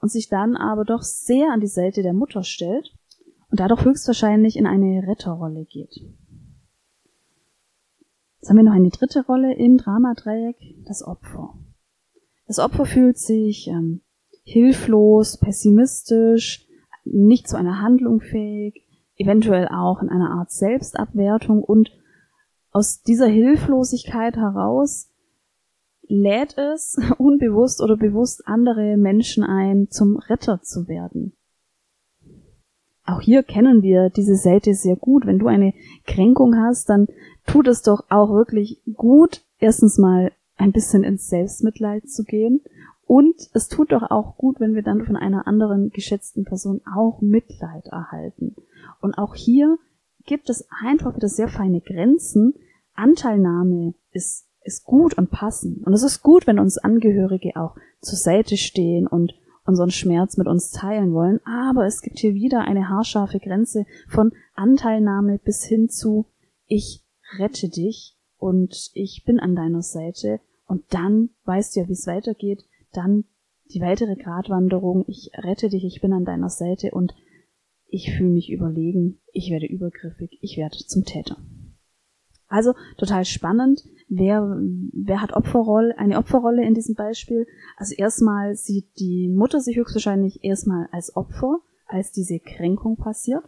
und 0.00 0.10
sich 0.10 0.28
dann 0.28 0.56
aber 0.56 0.84
doch 0.84 1.02
sehr 1.02 1.52
an 1.52 1.60
die 1.60 1.66
Seite 1.66 2.02
der 2.02 2.12
Mutter 2.14 2.42
stellt 2.42 2.92
und 3.50 3.60
dadurch 3.60 3.84
höchstwahrscheinlich 3.84 4.56
in 4.56 4.66
eine 4.66 5.06
Retterrolle 5.06 5.64
geht. 5.64 5.94
Jetzt 8.36 8.48
haben 8.48 8.56
wir 8.56 8.64
noch 8.64 8.72
eine 8.72 8.90
dritte 8.90 9.24
Rolle 9.26 9.54
im 9.54 9.76
Dramadreieck, 9.76 10.56
das 10.86 11.02
Opfer. 11.02 11.54
Das 12.46 12.58
Opfer 12.58 12.86
fühlt 12.86 13.18
sich 13.18 13.68
ähm, 13.68 14.00
hilflos, 14.44 15.38
pessimistisch, 15.38 16.66
nicht 17.04 17.48
zu 17.48 17.56
einer 17.56 17.82
Handlung 17.82 18.20
fähig, 18.20 18.86
eventuell 19.16 19.68
auch 19.68 20.00
in 20.00 20.08
einer 20.08 20.30
Art 20.30 20.50
Selbstabwertung 20.50 21.62
und 21.62 21.92
aus 22.70 23.02
dieser 23.02 23.26
Hilflosigkeit 23.26 24.36
heraus 24.36 25.09
lädt 26.10 26.58
es 26.58 26.98
unbewusst 27.18 27.80
oder 27.80 27.96
bewusst 27.96 28.46
andere 28.46 28.96
Menschen 28.96 29.44
ein, 29.44 29.88
zum 29.90 30.16
Retter 30.16 30.60
zu 30.62 30.88
werden. 30.88 31.32
Auch 33.04 33.20
hier 33.20 33.42
kennen 33.42 33.82
wir 33.82 34.10
diese 34.10 34.36
Seite 34.36 34.74
sehr 34.74 34.96
gut. 34.96 35.26
Wenn 35.26 35.38
du 35.38 35.48
eine 35.48 35.72
Kränkung 36.06 36.54
hast, 36.56 36.88
dann 36.88 37.08
tut 37.46 37.66
es 37.66 37.82
doch 37.82 38.04
auch 38.08 38.30
wirklich 38.30 38.82
gut, 38.94 39.42
erstens 39.58 39.98
mal 39.98 40.32
ein 40.56 40.72
bisschen 40.72 41.02
ins 41.02 41.28
Selbstmitleid 41.28 42.08
zu 42.08 42.24
gehen. 42.24 42.60
Und 43.06 43.34
es 43.54 43.68
tut 43.68 43.90
doch 43.90 44.10
auch 44.10 44.36
gut, 44.36 44.60
wenn 44.60 44.74
wir 44.74 44.82
dann 44.82 45.04
von 45.04 45.16
einer 45.16 45.48
anderen 45.48 45.90
geschätzten 45.90 46.44
Person 46.44 46.80
auch 46.96 47.20
Mitleid 47.20 47.86
erhalten. 47.86 48.54
Und 49.00 49.14
auch 49.14 49.34
hier 49.34 49.78
gibt 50.26 50.48
es 50.48 50.68
einfach 50.84 51.16
wieder 51.16 51.28
sehr 51.28 51.48
feine 51.48 51.80
Grenzen. 51.80 52.54
Anteilnahme 52.94 53.94
ist 54.12 54.46
ist 54.62 54.84
gut 54.84 55.16
und 55.16 55.30
passend. 55.30 55.86
Und 55.86 55.92
es 55.92 56.02
ist 56.02 56.22
gut, 56.22 56.46
wenn 56.46 56.58
uns 56.58 56.78
Angehörige 56.78 57.56
auch 57.56 57.76
zur 58.00 58.18
Seite 58.18 58.56
stehen 58.56 59.06
und 59.06 59.34
unseren 59.64 59.90
Schmerz 59.90 60.36
mit 60.36 60.46
uns 60.46 60.70
teilen 60.70 61.12
wollen. 61.12 61.40
Aber 61.44 61.86
es 61.86 62.02
gibt 62.02 62.18
hier 62.18 62.34
wieder 62.34 62.62
eine 62.62 62.88
haarscharfe 62.88 63.38
Grenze 63.38 63.86
von 64.08 64.32
Anteilnahme 64.54 65.38
bis 65.38 65.64
hin 65.64 65.88
zu 65.88 66.26
ich 66.66 67.04
rette 67.38 67.68
dich 67.68 68.16
und 68.38 68.90
ich 68.94 69.24
bin 69.24 69.40
an 69.40 69.56
deiner 69.56 69.82
Seite. 69.82 70.40
Und 70.66 70.84
dann 70.90 71.30
weißt 71.44 71.74
du 71.74 71.80
ja, 71.80 71.88
wie 71.88 71.92
es 71.92 72.06
weitergeht. 72.06 72.64
Dann 72.92 73.24
die 73.72 73.80
weitere 73.80 74.16
Gratwanderung, 74.16 75.04
ich 75.06 75.30
rette 75.34 75.68
dich, 75.68 75.84
ich 75.84 76.00
bin 76.00 76.12
an 76.12 76.24
deiner 76.24 76.48
Seite 76.48 76.90
und 76.92 77.14
ich 77.86 78.12
fühle 78.12 78.30
mich 78.30 78.50
überlegen, 78.50 79.20
ich 79.32 79.50
werde 79.50 79.66
übergriffig, 79.66 80.38
ich 80.40 80.56
werde 80.56 80.76
zum 80.78 81.04
Täter. 81.04 81.36
Also 82.46 82.74
total 82.98 83.24
spannend. 83.24 83.84
Wer, 84.12 84.58
wer 84.92 85.22
hat 85.22 85.34
Opferrolle, 85.34 85.96
eine 85.96 86.18
Opferrolle 86.18 86.66
in 86.66 86.74
diesem 86.74 86.96
Beispiel? 86.96 87.46
Also 87.76 87.94
erstmal 87.94 88.56
sieht 88.56 88.98
die 88.98 89.28
Mutter 89.28 89.60
sich 89.60 89.76
höchstwahrscheinlich 89.76 90.42
erstmal 90.42 90.88
als 90.90 91.14
Opfer, 91.14 91.60
als 91.86 92.10
diese 92.10 92.40
Kränkung 92.40 92.96
passiert. 92.96 93.44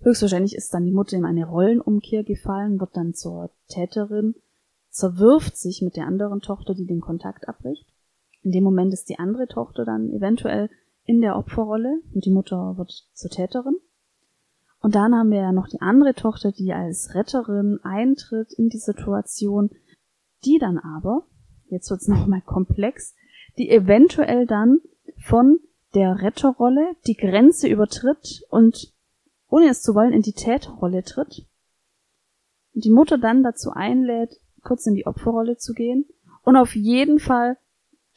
Höchstwahrscheinlich 0.00 0.56
ist 0.56 0.74
dann 0.74 0.86
die 0.86 0.92
Mutter 0.92 1.16
in 1.16 1.24
eine 1.24 1.46
Rollenumkehr 1.46 2.24
gefallen, 2.24 2.80
wird 2.80 2.96
dann 2.96 3.14
zur 3.14 3.50
Täterin, 3.68 4.34
zerwirft 4.90 5.56
sich 5.56 5.82
mit 5.82 5.94
der 5.94 6.08
anderen 6.08 6.40
Tochter, 6.40 6.74
die 6.74 6.86
den 6.86 7.00
Kontakt 7.00 7.48
abbricht. 7.48 7.86
In 8.42 8.50
dem 8.50 8.64
Moment 8.64 8.92
ist 8.92 9.08
die 9.08 9.20
andere 9.20 9.46
Tochter 9.46 9.84
dann 9.84 10.10
eventuell 10.10 10.68
in 11.04 11.20
der 11.20 11.36
Opferrolle 11.36 12.00
und 12.12 12.24
die 12.24 12.32
Mutter 12.32 12.76
wird 12.76 12.90
zur 13.12 13.30
Täterin. 13.30 13.76
Und 14.82 14.96
dann 14.96 15.14
haben 15.14 15.30
wir 15.30 15.40
ja 15.40 15.52
noch 15.52 15.68
die 15.68 15.80
andere 15.80 16.12
Tochter, 16.12 16.50
die 16.50 16.72
als 16.72 17.14
Retterin 17.14 17.78
eintritt 17.84 18.52
in 18.52 18.68
die 18.68 18.78
Situation, 18.78 19.70
die 20.44 20.58
dann 20.58 20.78
aber, 20.78 21.24
jetzt 21.68 21.88
wird's 21.90 22.08
nochmal 22.08 22.42
komplex, 22.42 23.14
die 23.58 23.70
eventuell 23.70 24.44
dann 24.46 24.80
von 25.18 25.60
der 25.94 26.20
Retterrolle 26.20 26.96
die 27.06 27.14
Grenze 27.14 27.68
übertritt 27.68 28.42
und 28.50 28.92
ohne 29.48 29.68
es 29.68 29.82
zu 29.82 29.94
wollen 29.94 30.12
in 30.12 30.22
die 30.22 30.32
Täterrolle 30.32 31.04
tritt. 31.04 31.46
Und 32.74 32.84
die 32.84 32.90
Mutter 32.90 33.18
dann 33.18 33.42
dazu 33.42 33.70
einlädt, 33.70 34.40
kurz 34.62 34.86
in 34.86 34.94
die 34.94 35.06
Opferrolle 35.06 35.58
zu 35.58 35.74
gehen. 35.74 36.06
Und 36.42 36.56
auf 36.56 36.74
jeden 36.74 37.20
Fall 37.20 37.56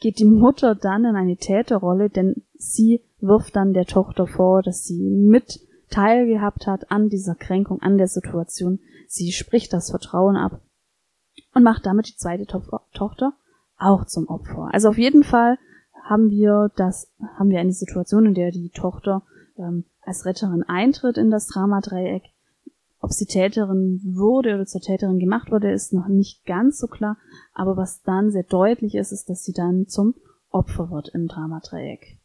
geht 0.00 0.18
die 0.18 0.24
Mutter 0.24 0.74
dann 0.74 1.04
in 1.04 1.14
eine 1.14 1.36
Täterrolle, 1.36 2.10
denn 2.10 2.42
sie 2.54 3.02
wirft 3.20 3.54
dann 3.54 3.72
der 3.72 3.84
Tochter 3.84 4.26
vor, 4.26 4.62
dass 4.62 4.84
sie 4.84 5.10
mit 5.10 5.60
teilgehabt 5.90 6.66
hat 6.66 6.90
an 6.90 7.08
dieser 7.08 7.34
Kränkung, 7.34 7.80
an 7.80 7.98
der 7.98 8.08
Situation. 8.08 8.80
Sie 9.08 9.32
spricht 9.32 9.72
das 9.72 9.90
Vertrauen 9.90 10.36
ab 10.36 10.60
und 11.54 11.62
macht 11.62 11.86
damit 11.86 12.08
die 12.08 12.16
zweite 12.16 12.46
to 12.46 12.62
Tochter 12.92 13.32
auch 13.78 14.06
zum 14.06 14.28
Opfer. 14.28 14.68
Also 14.72 14.88
auf 14.88 14.98
jeden 14.98 15.22
Fall 15.22 15.58
haben 16.02 16.30
wir 16.30 16.70
das, 16.76 17.12
haben 17.38 17.50
wir 17.50 17.60
eine 17.60 17.72
Situation, 17.72 18.26
in 18.26 18.34
der 18.34 18.50
die 18.50 18.70
Tochter 18.70 19.22
ähm, 19.58 19.84
als 20.02 20.24
Retterin 20.24 20.62
eintritt 20.62 21.18
in 21.18 21.30
das 21.30 21.46
Dramadreieck. 21.48 22.22
Ob 23.00 23.12
sie 23.12 23.26
Täterin 23.26 24.00
wurde 24.04 24.54
oder 24.54 24.66
zur 24.66 24.80
Täterin 24.80 25.18
gemacht 25.18 25.50
wurde, 25.50 25.70
ist 25.70 25.92
noch 25.92 26.08
nicht 26.08 26.44
ganz 26.46 26.78
so 26.78 26.86
klar. 26.86 27.18
Aber 27.52 27.76
was 27.76 28.02
dann 28.02 28.30
sehr 28.30 28.44
deutlich 28.44 28.94
ist, 28.94 29.12
ist, 29.12 29.28
dass 29.28 29.44
sie 29.44 29.52
dann 29.52 29.86
zum 29.86 30.14
Opfer 30.50 30.90
wird 30.90 31.10
im 31.10 31.26
Dramadreieck. 31.26 32.18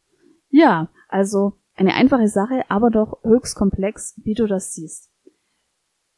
Ja, 0.49 0.89
also 1.09 1.53
eine 1.81 1.95
einfache 1.95 2.27
Sache, 2.27 2.63
aber 2.69 2.91
doch 2.91 3.23
höchst 3.23 3.55
komplex, 3.55 4.13
wie 4.23 4.35
du 4.35 4.45
das 4.45 4.73
siehst. 4.73 5.09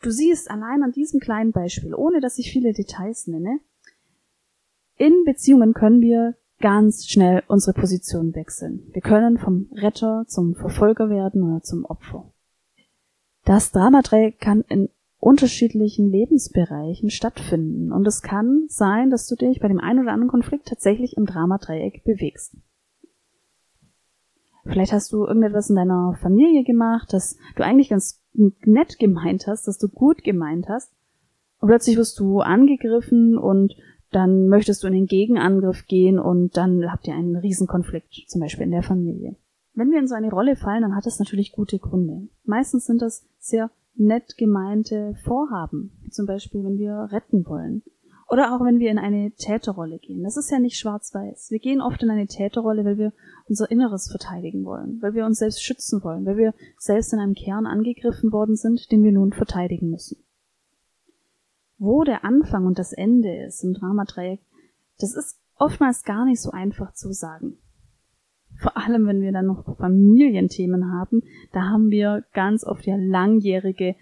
Du 0.02 0.12
siehst 0.12 0.52
allein 0.52 0.84
an 0.84 0.92
diesem 0.92 1.22
kleinen 1.22 1.54
Beispiel, 1.54 1.96
ohne 1.96 2.20
dass 2.20 2.38
ich 2.38 2.52
viele 2.52 2.74
Details 2.74 3.28
nenne, 3.28 3.60
in 4.98 5.24
Beziehungen 5.26 5.74
können 5.74 6.02
wir 6.02 6.36
ganz 6.60 7.08
schnell 7.08 7.44
unsere 7.48 7.74
Position 7.74 8.36
wechseln. 8.36 8.90
Wir 8.92 9.02
können 9.02 9.38
vom 9.38 9.70
Retter 9.74 10.26
zum 10.28 10.56
Verfolger 10.56 11.10
werden 11.10 11.42
oder 11.44 11.64
zum 11.64 11.86
Opfer. 11.86 12.30
Das 13.46 13.72
Dramadreieck 13.72 14.40
kann 14.40 14.66
in 14.68 14.90
unterschiedlichen 15.20 16.12
Lebensbereichen 16.12 17.10
stattfinden 17.10 17.94
und 17.94 18.06
es 18.06 18.22
kann 18.22 18.66
sein, 18.68 19.10
dass 19.10 19.28
du 19.28 19.36
dich 19.36 19.62
bei 19.62 19.70
dem 19.70 19.80
einen 19.80 20.00
oder 20.00 20.12
anderen 20.12 20.30
Konflikt 20.30 20.68
tatsächlich 20.68 21.16
im 21.16 21.26
Dramadreieck 21.26 22.04
bewegst. 22.04 22.58
Vielleicht 24.66 24.94
hast 24.94 25.12
du 25.12 25.26
irgendetwas 25.26 25.70
in 25.70 25.76
deiner 25.76 26.16
Familie 26.22 26.64
gemacht, 26.64 27.12
dass 27.12 27.38
du 27.56 27.64
eigentlich 27.64 27.90
ganz 27.90 28.22
nett 28.34 28.98
gemeint 28.98 29.46
hast, 29.48 29.68
dass 29.68 29.78
du 29.78 29.90
gut 29.90 30.24
gemeint 30.24 30.68
hast. 30.70 30.94
Und 31.60 31.68
plötzlich 31.68 31.98
wirst 31.98 32.20
du 32.20 32.40
angegriffen 32.40 33.38
und 33.38 33.76
dann 34.12 34.48
möchtest 34.48 34.84
du 34.84 34.88
in 34.88 34.94
den 34.94 35.06
Gegenangriff 35.06 35.86
gehen 35.88 36.20
und 36.20 36.56
dann 36.56 36.92
habt 36.92 37.08
ihr 37.08 37.16
einen 37.16 37.36
Riesenkonflikt, 37.36 38.26
zum 38.28 38.42
Beispiel 38.42 38.66
in 38.66 38.72
der 38.72 38.84
Familie. 38.84 39.36
Wenn 39.74 39.90
wir 39.90 40.00
in 40.00 40.08
so 40.08 40.16
eine 40.16 40.30
Rolle 40.30 40.56
fallen, 40.56 40.84
dann 40.84 40.96
hat 40.96 41.06
das 41.06 41.20
natürlich 41.20 41.52
gute 41.52 41.80
Gründe. 41.80 42.28
Meistens 42.46 42.86
sind 42.86 43.02
das 43.02 43.26
sehr 43.40 43.72
nett 43.96 44.38
gemeinte 44.38 45.16
Vorhaben, 45.24 45.92
zum 46.12 46.26
Beispiel 46.26 46.64
wenn 46.64 46.78
wir 46.78 47.10
retten 47.12 47.46
wollen 47.46 47.84
oder 48.34 48.56
auch 48.56 48.66
wenn 48.66 48.80
wir 48.80 48.90
in 48.90 48.98
eine 48.98 49.32
Täterrolle 49.32 50.00
gehen. 50.00 50.24
Das 50.24 50.38
ist 50.38 50.50
ja 50.50 50.60
nicht 50.60 50.78
schwarz-weiß. 50.78 51.52
Wir 51.52 51.60
gehen 51.60 51.82
oft 51.82 52.02
in 52.02 52.10
eine 52.10 52.26
Täterrolle, 52.26 52.84
weil 52.84 52.98
wir 52.98 53.14
unser 53.48 53.70
Inneres 53.70 54.10
verteidigen 54.10 54.66
wollen, 54.66 55.02
weil 55.02 55.14
wir 55.14 55.26
uns 55.26 55.40
selbst 55.40 55.64
schützen 55.64 56.04
wollen, 56.04 56.26
weil 56.26 56.38
wir 56.38 56.54
selbst 56.78 57.14
in 57.14 57.20
einem 57.20 57.34
Kern 57.34 57.66
angegriffen 57.66 58.32
worden 58.32 58.56
sind, 58.56 58.92
den 58.92 59.04
wir 59.04 59.12
nun 59.12 59.34
verteidigen 59.34 59.90
müssen. 59.90 60.24
Wo 61.78 62.04
der 62.04 62.24
Anfang 62.24 62.66
und 62.66 62.80
das 62.80 62.94
Ende 62.94 63.44
ist 63.46 63.64
im 63.64 63.74
Dramadreieck, 63.74 64.42
das 65.00 65.16
ist 65.16 65.40
oftmals 65.58 66.04
gar 66.04 66.26
nicht 66.26 66.42
so 66.42 66.52
einfach 66.52 66.94
zu 66.94 67.12
sagen. 67.12 67.58
Vor 68.62 68.78
allem, 68.78 69.08
wenn 69.08 69.22
wir 69.22 69.32
dann 69.32 69.48
noch 69.48 69.78
Familienthemen 69.78 70.92
haben, 70.92 71.24
da 71.52 71.64
haben 71.64 71.90
wir 71.90 72.24
ganz 72.34 72.64
oft 72.64 72.86
ja 72.86 72.96
langjährige 72.96 73.96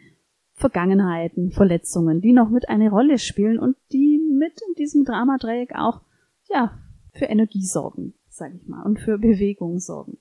Vergangenheiten, 0.54 1.52
Verletzungen, 1.52 2.22
die 2.22 2.34
noch 2.34 2.50
mit 2.50 2.70
eine 2.70 2.90
Rolle 2.90 3.18
spielen 3.18 3.58
und 3.58 3.76
die 3.92 4.22
mit 4.32 4.62
in 4.68 4.76
diesem 4.76 5.04
Dramadreieck 5.04 5.74
auch, 5.76 6.02
ja, 6.50 6.78
für 7.14 7.26
Energie 7.26 7.66
sorgen, 7.66 8.14
sag 8.34 8.54
ich 8.54 8.68
mal, 8.68 8.84
und 8.84 9.00
für 9.00 9.18
Bewegung 9.18 9.80
sorgen. 9.80 10.18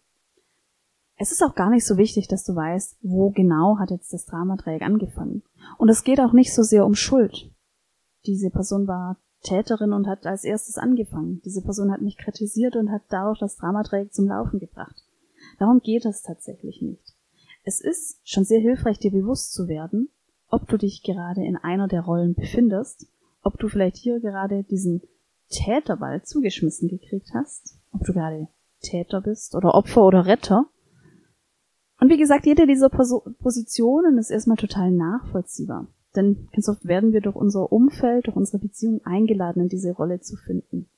Es 1.16 1.32
ist 1.32 1.42
auch 1.42 1.54
gar 1.54 1.70
nicht 1.70 1.86
so 1.86 1.96
wichtig, 1.96 2.28
dass 2.28 2.44
du 2.44 2.54
weißt, 2.54 2.98
wo 3.02 3.30
genau 3.30 3.78
hat 3.78 3.90
jetzt 3.90 4.12
das 4.12 4.24
Dramadreieck 4.24 4.82
angefangen. 4.82 5.42
Und 5.76 5.88
es 5.90 6.02
geht 6.02 6.20
auch 6.20 6.32
nicht 6.32 6.54
so 6.54 6.62
sehr 6.62 6.86
um 6.86 6.94
Schuld. 6.94 7.50
Diese 8.26 8.50
Person 8.50 8.86
war 8.86 9.18
Täterin 9.42 9.92
und 9.92 10.06
hat 10.06 10.26
als 10.26 10.44
erstes 10.44 10.78
angefangen. 10.78 11.40
Diese 11.44 11.62
Person 11.62 11.92
hat 11.92 12.00
mich 12.00 12.16
kritisiert 12.16 12.76
und 12.76 12.90
hat 12.90 13.02
dadurch 13.08 13.38
das 13.38 13.56
Dramadreieck 13.56 14.12
zum 14.12 14.28
Laufen 14.28 14.60
gebracht. 14.60 15.04
Darum 15.58 15.80
geht 15.80 16.06
es 16.06 16.22
tatsächlich 16.22 16.80
nicht. 16.80 17.14
Es 17.64 17.80
ist 17.80 18.18
schon 18.24 18.44
sehr 18.44 18.60
hilfreich, 18.60 18.98
dir 18.98 19.10
bewusst 19.10 19.52
zu 19.52 19.68
werden, 19.68 20.08
ob 20.48 20.68
du 20.68 20.78
dich 20.78 21.02
gerade 21.02 21.44
in 21.44 21.56
einer 21.56 21.88
der 21.88 22.02
Rollen 22.02 22.34
befindest 22.34 23.06
ob 23.42 23.58
du 23.58 23.68
vielleicht 23.68 23.96
hier 23.96 24.20
gerade 24.20 24.62
diesen 24.64 25.02
Täterball 25.48 26.22
zugeschmissen 26.22 26.88
gekriegt 26.88 27.30
hast, 27.34 27.76
ob 27.92 28.04
du 28.04 28.12
gerade 28.12 28.48
Täter 28.80 29.20
bist 29.20 29.54
oder 29.54 29.74
Opfer 29.74 30.04
oder 30.04 30.26
Retter. 30.26 30.66
Und 32.00 32.08
wie 32.08 32.16
gesagt, 32.16 32.46
jede 32.46 32.66
dieser 32.66 32.88
Positionen 32.88 34.18
ist 34.18 34.30
erstmal 34.30 34.56
total 34.56 34.90
nachvollziehbar. 34.90 35.88
Denn 36.16 36.48
ganz 36.52 36.68
oft 36.68 36.86
werden 36.86 37.12
wir 37.12 37.20
durch 37.20 37.36
unser 37.36 37.70
Umfeld, 37.70 38.26
durch 38.26 38.36
unsere 38.36 38.58
Beziehung 38.58 39.00
eingeladen, 39.04 39.62
in 39.62 39.68
diese 39.68 39.92
Rolle 39.92 40.20
zu 40.20 40.36
finden. 40.36 40.88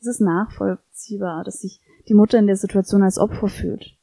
Es 0.00 0.06
ist 0.06 0.20
nachvollziehbar, 0.20 1.44
dass 1.44 1.60
sich 1.60 1.80
die 2.08 2.14
Mutter 2.14 2.38
in 2.38 2.46
der 2.46 2.56
Situation 2.56 3.02
als 3.02 3.18
Opfer 3.18 3.48
fühlt. 3.48 3.96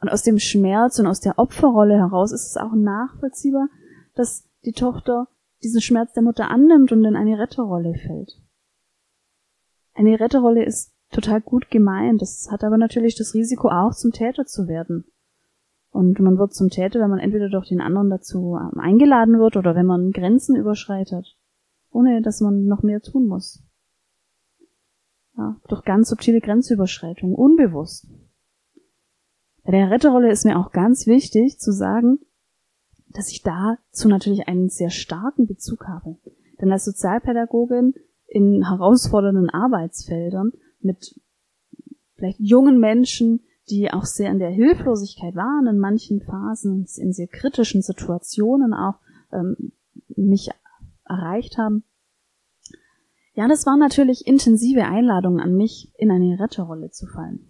Und 0.00 0.08
aus 0.08 0.22
dem 0.22 0.38
Schmerz 0.38 0.98
und 0.98 1.06
aus 1.06 1.20
der 1.20 1.38
Opferrolle 1.38 1.96
heraus 1.96 2.32
ist 2.32 2.46
es 2.46 2.56
auch 2.56 2.74
nachvollziehbar, 2.74 3.68
dass 4.14 4.48
die 4.64 4.72
Tochter 4.72 5.28
diesen 5.62 5.80
Schmerz 5.80 6.12
der 6.12 6.22
Mutter 6.22 6.50
annimmt 6.50 6.92
und 6.92 7.04
in 7.04 7.16
eine 7.16 7.38
Retterrolle 7.38 7.94
fällt. 7.94 8.40
Eine 9.94 10.18
Retterrolle 10.18 10.64
ist 10.64 10.91
total 11.12 11.40
gut 11.40 11.70
gemeint, 11.70 12.20
das 12.20 12.48
hat 12.50 12.64
aber 12.64 12.78
natürlich 12.78 13.14
das 13.14 13.34
Risiko 13.34 13.68
auch 13.68 13.94
zum 13.94 14.12
Täter 14.12 14.46
zu 14.46 14.66
werden. 14.66 15.04
Und 15.90 16.18
man 16.20 16.38
wird 16.38 16.54
zum 16.54 16.70
Täter, 16.70 17.00
wenn 17.00 17.10
man 17.10 17.18
entweder 17.18 17.50
durch 17.50 17.68
den 17.68 17.82
anderen 17.82 18.08
dazu 18.08 18.56
ähm, 18.58 18.80
eingeladen 18.80 19.38
wird 19.38 19.56
oder 19.56 19.74
wenn 19.74 19.86
man 19.86 20.10
Grenzen 20.10 20.56
überschreitet, 20.56 21.36
ohne 21.90 22.22
dass 22.22 22.40
man 22.40 22.64
noch 22.64 22.82
mehr 22.82 23.02
tun 23.02 23.26
muss. 23.26 23.62
Ja, 25.36 25.56
durch 25.68 25.84
ganz 25.84 26.08
subtile 26.08 26.40
Grenzüberschreitung, 26.40 27.34
unbewusst. 27.34 28.06
Bei 29.64 29.72
der 29.72 29.90
Retterrolle 29.90 30.30
ist 30.30 30.44
mir 30.44 30.58
auch 30.58 30.72
ganz 30.72 31.06
wichtig 31.06 31.58
zu 31.58 31.72
sagen, 31.72 32.18
dass 33.10 33.30
ich 33.30 33.42
dazu 33.42 34.08
natürlich 34.08 34.48
einen 34.48 34.70
sehr 34.70 34.90
starken 34.90 35.46
Bezug 35.46 35.86
habe. 35.86 36.16
Denn 36.60 36.72
als 36.72 36.84
Sozialpädagogin 36.86 37.94
in 38.26 38.66
herausfordernden 38.66 39.50
Arbeitsfeldern 39.50 40.52
mit 40.84 41.20
vielleicht 42.16 42.40
jungen 42.40 42.78
Menschen, 42.78 43.40
die 43.68 43.90
auch 43.90 44.04
sehr 44.04 44.30
in 44.30 44.38
der 44.38 44.50
Hilflosigkeit 44.50 45.34
waren, 45.34 45.66
in 45.66 45.78
manchen 45.78 46.20
Phasen, 46.20 46.86
in 46.96 47.12
sehr 47.12 47.28
kritischen 47.28 47.82
Situationen 47.82 48.74
auch 48.74 48.96
ähm, 49.32 49.72
mich 50.08 50.50
erreicht 51.04 51.58
haben. 51.58 51.84
Ja, 53.34 53.48
das 53.48 53.64
waren 53.64 53.78
natürlich 53.78 54.26
intensive 54.26 54.84
Einladungen 54.84 55.40
an 55.40 55.56
mich, 55.56 55.92
in 55.96 56.10
eine 56.10 56.38
Retterrolle 56.38 56.90
zu 56.90 57.06
fallen. 57.06 57.48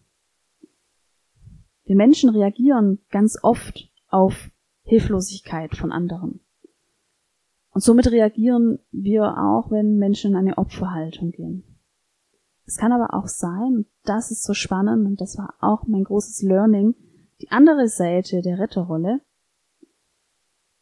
Wir 1.84 1.96
Menschen 1.96 2.30
reagieren 2.30 3.00
ganz 3.10 3.36
oft 3.42 3.90
auf 4.08 4.50
Hilflosigkeit 4.84 5.76
von 5.76 5.90
anderen. 5.90 6.40
Und 7.70 7.82
somit 7.82 8.10
reagieren 8.10 8.78
wir 8.92 9.38
auch, 9.38 9.70
wenn 9.70 9.96
Menschen 9.96 10.32
in 10.32 10.36
eine 10.36 10.58
Opferhaltung 10.58 11.32
gehen. 11.32 11.71
Es 12.66 12.76
kann 12.76 12.92
aber 12.92 13.14
auch 13.14 13.26
sein, 13.26 13.87
das 14.04 14.31
ist 14.31 14.45
so 14.45 14.54
spannend 14.54 15.07
und 15.07 15.21
das 15.21 15.37
war 15.37 15.54
auch 15.61 15.87
mein 15.87 16.04
großes 16.04 16.42
Learning, 16.42 16.95
die 17.40 17.50
andere 17.50 17.88
Seite 17.88 18.40
der 18.40 18.59
Retterrolle 18.59 19.21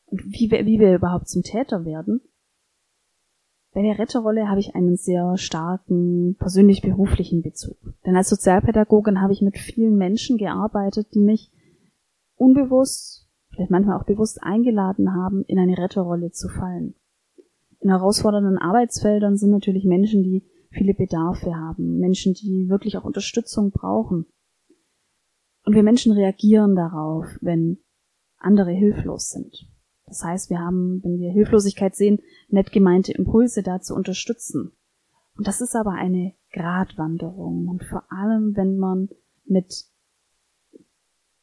und 0.07 0.25
wie 0.27 0.51
wir, 0.51 0.67
wie 0.67 0.79
wir 0.79 0.95
überhaupt 0.95 1.29
zum 1.29 1.43
Täter 1.43 1.85
werden. 1.85 2.21
Bei 3.73 3.83
der 3.83 3.99
Retterrolle 3.99 4.49
habe 4.49 4.61
ich 4.61 4.75
einen 4.75 4.97
sehr 4.97 5.37
starken 5.37 6.35
persönlich-beruflichen 6.39 7.41
Bezug. 7.41 7.77
Denn 8.05 8.17
als 8.17 8.29
Sozialpädagogin 8.29 9.21
habe 9.21 9.33
ich 9.33 9.43
mit 9.43 9.59
vielen 9.59 9.97
Menschen 9.97 10.39
gearbeitet, 10.39 11.15
die 11.15 11.21
mich 11.21 11.53
unbewusst, 12.35 13.29
vielleicht 13.51 13.71
manchmal 13.71 13.97
auch 13.99 14.05
bewusst 14.05 14.43
eingeladen 14.43 15.15
haben, 15.15 15.45
in 15.45 15.59
eine 15.59 15.79
Retterrolle 15.79 16.33
zu 16.33 16.49
fallen. 16.49 16.95
In 17.79 17.91
herausfordernden 17.91 18.59
Arbeitsfeldern 18.59 19.37
sind 19.37 19.51
natürlich 19.51 19.85
Menschen, 19.85 20.25
die 20.25 20.43
viele 20.71 20.95
Bedarfe 20.95 21.55
haben, 21.55 21.99
Menschen, 21.99 22.35
die 22.35 22.69
wirklich 22.69 22.97
auch 22.97 23.05
Unterstützung 23.05 23.71
brauchen. 23.71 24.27
Und 25.65 25.75
wir 25.75 25.83
Menschen 25.83 26.13
reagieren 26.13 26.75
darauf, 26.75 27.27
wenn 27.41 27.79
andere 28.39 28.71
hilflos 28.71 29.31
sind. 29.31 29.69
Das 30.07 30.25
heißt, 30.25 30.51
wir 30.51 30.59
haben, 30.59 31.01
wenn 31.05 31.21
wir 31.21 31.31
Hilflosigkeit 31.31 31.95
sehen, 31.95 32.19
nett 32.49 32.73
gemeinte 32.73 33.13
Impulse 33.13 33.63
da 33.63 33.81
zu 33.81 33.95
unterstützen. 33.95 34.73
Und 35.37 35.47
das 35.47 35.61
ist 35.61 35.77
aber 35.77 35.93
eine 35.93 36.35
Gratwanderung. 36.53 37.69
Und 37.69 37.85
vor 37.85 38.05
allem, 38.11 38.57
wenn 38.57 38.77
man 38.77 39.09
mit, 39.45 39.85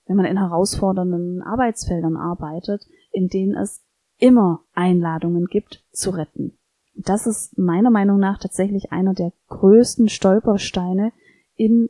wenn 0.06 0.18
man 0.18 0.26
in 0.26 0.38
herausfordernden 0.38 1.42
Arbeitsfeldern 1.42 2.18
arbeitet, 2.18 2.86
in 3.12 3.28
denen 3.28 3.56
es 3.56 3.86
immer 4.18 4.66
Einladungen 4.74 5.46
gibt, 5.46 5.86
zu 5.92 6.10
retten. 6.10 6.58
Das 6.98 7.28
ist 7.28 7.58
meiner 7.58 7.92
Meinung 7.92 8.20
nach 8.20 8.40
tatsächlich 8.40 8.92
einer 8.92 9.14
der 9.14 9.32
größten 9.50 10.10
Stolpersteine 10.10 11.12
in, 11.56 11.90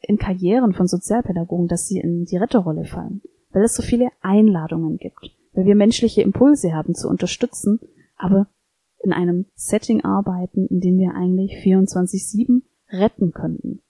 in 0.00 0.18
Karrieren 0.18 0.72
von 0.72 0.86
Sozialpädagogen, 0.86 1.68
dass 1.68 1.86
sie 1.86 1.98
in 1.98 2.24
die 2.24 2.36
Retterrolle 2.36 2.84
fallen. 2.84 3.22
Weil 3.50 3.64
es 3.64 3.74
so 3.74 3.82
viele 3.82 4.08
Einladungen 4.20 4.98
gibt 4.98 5.30
weil 5.58 5.66
wir 5.66 5.74
menschliche 5.74 6.22
Impulse 6.22 6.72
haben 6.72 6.94
zu 6.94 7.08
unterstützen, 7.08 7.80
aber 8.16 8.46
in 9.02 9.12
einem 9.12 9.46
Setting 9.56 10.04
arbeiten, 10.04 10.68
in 10.68 10.78
dem 10.78 10.98
wir 10.98 11.16
eigentlich 11.16 11.52
24-7 11.64 12.62
retten 12.90 13.32
könnten. 13.32 13.82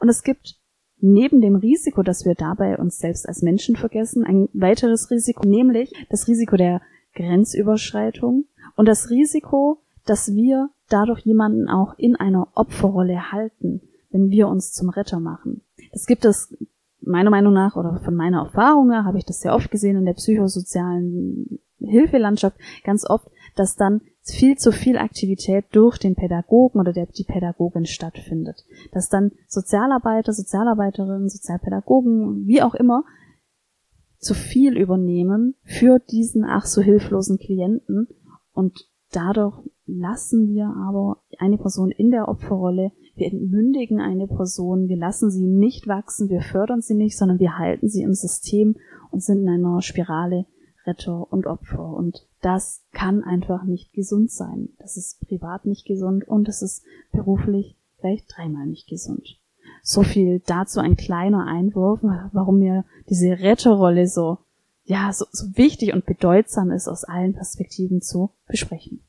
Und 0.00 0.08
es 0.08 0.24
gibt 0.24 0.56
neben 0.98 1.40
dem 1.40 1.54
Risiko, 1.54 2.02
dass 2.02 2.24
wir 2.24 2.34
dabei 2.34 2.76
uns 2.76 2.98
selbst 2.98 3.28
als 3.28 3.40
Menschen 3.40 3.76
vergessen, 3.76 4.24
ein 4.24 4.48
weiteres 4.52 5.12
Risiko, 5.12 5.46
nämlich 5.46 5.92
das 6.10 6.26
Risiko 6.26 6.56
der 6.56 6.80
Grenzüberschreitung 7.14 8.46
und 8.76 8.86
das 8.86 9.10
Risiko, 9.10 9.78
dass 10.04 10.34
wir 10.34 10.70
dadurch 10.88 11.20
jemanden 11.20 11.68
auch 11.68 11.94
in 11.98 12.16
einer 12.16 12.48
Opferrolle 12.54 13.32
halten, 13.32 13.80
wenn 14.10 14.30
wir 14.30 14.48
uns 14.48 14.72
zum 14.72 14.90
Retter 14.90 15.20
machen. 15.20 15.62
Das 15.92 16.06
gibt 16.06 16.24
es 16.24 16.54
meiner 17.00 17.30
Meinung 17.30 17.52
nach 17.52 17.76
oder 17.76 18.00
von 18.04 18.14
meiner 18.14 18.42
Erfahrung 18.42 18.90
her 18.90 19.04
habe 19.04 19.18
ich 19.18 19.24
das 19.24 19.40
sehr 19.40 19.54
oft 19.54 19.70
gesehen 19.70 19.96
in 19.96 20.04
der 20.04 20.14
psychosozialen 20.14 21.58
Hilfelandschaft, 21.78 22.56
ganz 22.84 23.08
oft, 23.08 23.28
dass 23.56 23.76
dann 23.76 24.02
viel 24.22 24.56
zu 24.56 24.70
viel 24.70 24.96
Aktivität 24.96 25.64
durch 25.72 25.98
den 25.98 26.14
Pädagogen 26.14 26.78
oder 26.78 26.92
der, 26.92 27.06
die 27.06 27.24
Pädagogin 27.24 27.86
stattfindet. 27.86 28.64
Dass 28.92 29.08
dann 29.08 29.32
Sozialarbeiter, 29.48 30.32
Sozialarbeiterinnen, 30.32 31.28
Sozialpädagogen, 31.28 32.46
wie 32.46 32.62
auch 32.62 32.74
immer, 32.74 33.04
zu 34.18 34.34
viel 34.34 34.78
übernehmen 34.78 35.56
für 35.64 35.98
diesen 35.98 36.44
ach 36.44 36.66
so 36.66 36.80
hilflosen 36.80 37.38
Klienten 37.38 38.06
und 38.52 38.88
dadurch 39.10 39.56
lassen 39.86 40.48
wir 40.48 40.66
aber 40.66 41.22
eine 41.38 41.58
Person 41.58 41.90
in 41.90 42.10
der 42.10 42.28
Opferrolle 42.28 42.92
wir 43.14 43.26
entmündigen 43.26 44.00
eine 44.00 44.26
Person, 44.26 44.88
wir 44.88 44.96
lassen 44.96 45.30
sie 45.30 45.46
nicht 45.46 45.86
wachsen, 45.86 46.30
wir 46.30 46.40
fördern 46.40 46.80
sie 46.80 46.94
nicht, 46.94 47.16
sondern 47.16 47.38
wir 47.38 47.58
halten 47.58 47.88
sie 47.88 48.02
im 48.02 48.14
System 48.14 48.76
und 49.10 49.22
sind 49.22 49.42
in 49.42 49.48
einer 49.48 49.82
Spirale 49.82 50.46
Retter 50.86 51.30
und 51.30 51.46
Opfer. 51.46 51.92
Und 51.94 52.26
das 52.40 52.84
kann 52.92 53.22
einfach 53.22 53.64
nicht 53.64 53.92
gesund 53.92 54.30
sein. 54.30 54.70
Das 54.78 54.96
ist 54.96 55.20
privat 55.20 55.66
nicht 55.66 55.86
gesund 55.86 56.26
und 56.26 56.48
es 56.48 56.62
ist 56.62 56.84
beruflich 57.12 57.76
gleich 58.00 58.26
dreimal 58.26 58.66
nicht 58.66 58.88
gesund. 58.88 59.38
So 59.82 60.02
viel 60.02 60.40
dazu 60.46 60.80
ein 60.80 60.96
kleiner 60.96 61.46
Einwurf, 61.46 62.00
warum 62.32 62.58
mir 62.58 62.84
diese 63.08 63.38
Retterrolle 63.38 64.06
so, 64.08 64.38
ja, 64.84 65.12
so, 65.12 65.26
so 65.30 65.56
wichtig 65.56 65.92
und 65.94 66.06
bedeutsam 66.06 66.70
ist, 66.70 66.88
aus 66.88 67.04
allen 67.04 67.34
Perspektiven 67.34 68.00
zu 68.00 68.34
besprechen. 68.46 69.04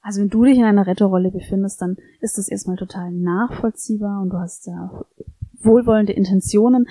Also 0.00 0.20
wenn 0.20 0.28
du 0.28 0.44
dich 0.44 0.58
in 0.58 0.64
einer 0.64 0.86
Retterrolle 0.86 1.30
befindest, 1.30 1.80
dann 1.80 1.96
ist 2.20 2.36
das 2.36 2.48
erstmal 2.48 2.76
total 2.76 3.10
nachvollziehbar 3.10 4.20
und 4.20 4.30
du 4.30 4.38
hast 4.38 4.66
ja 4.66 5.04
wohlwollende 5.54 6.12
Intentionen. 6.12 6.86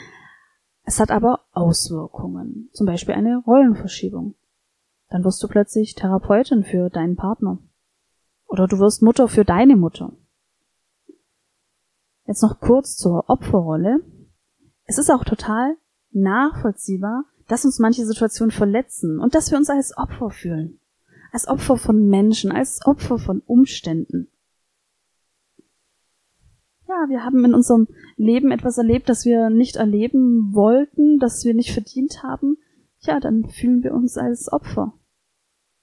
Es 0.84 1.00
hat 1.00 1.12
aber 1.12 1.42
Auswirkungen, 1.52 2.70
zum 2.74 2.88
Beispiel 2.88 3.14
eine 3.14 3.38
Rollenverschiebung. 3.46 4.36
Dann 5.10 5.24
wirst 5.24 5.42
du 5.44 5.48
plötzlich 5.48 5.94
Therapeutin 5.94 6.64
für 6.64 6.90
deinen 6.90 7.16
Partner. 7.16 7.60
Oder 8.48 8.68
du 8.68 8.80
wirst 8.80 9.04
Mutter 9.04 9.28
für 9.28 9.46
deine 9.46 9.76
Mutter. 9.76 10.14
Jetzt 12.26 12.42
noch 12.42 12.60
kurz 12.60 12.98
zur 12.98 13.30
Opferrolle. 13.30 14.00
Es 14.86 14.98
ist 14.98 15.12
auch 15.12 15.24
total 15.24 15.78
nachvollziehbar, 16.12 17.26
dass 17.48 17.66
uns 17.66 17.80
manche 17.80 18.06
Situationen 18.06 18.52
verletzen 18.52 19.20
und 19.20 19.36
dass 19.36 19.52
wir 19.52 19.58
uns 19.58 19.70
als 19.70 19.98
Opfer 19.98 20.30
fühlen 20.30 20.80
als 21.34 21.48
Opfer 21.48 21.78
von 21.78 22.08
Menschen, 22.08 22.52
als 22.52 22.86
Opfer 22.86 23.18
von 23.18 23.42
Umständen. 23.42 24.30
Ja, 26.88 27.08
wir 27.10 27.26
haben 27.26 27.44
in 27.44 27.56
unserem 27.56 27.88
Leben 28.18 28.52
etwas 28.52 28.78
erlebt, 28.78 29.10
das 29.10 29.26
wir 29.26 29.50
nicht 29.50 29.78
erleben 29.78 30.54
wollten, 30.54 31.18
das 31.18 31.44
wir 31.44 31.56
nicht 31.56 31.74
verdient 31.74 32.22
haben. 32.22 32.58
Ja, 33.00 33.20
dann 33.20 33.50
fühlen 33.50 33.84
wir 33.84 33.94
uns 33.94 34.16
als 34.16 34.52
Opfer. 34.54 34.94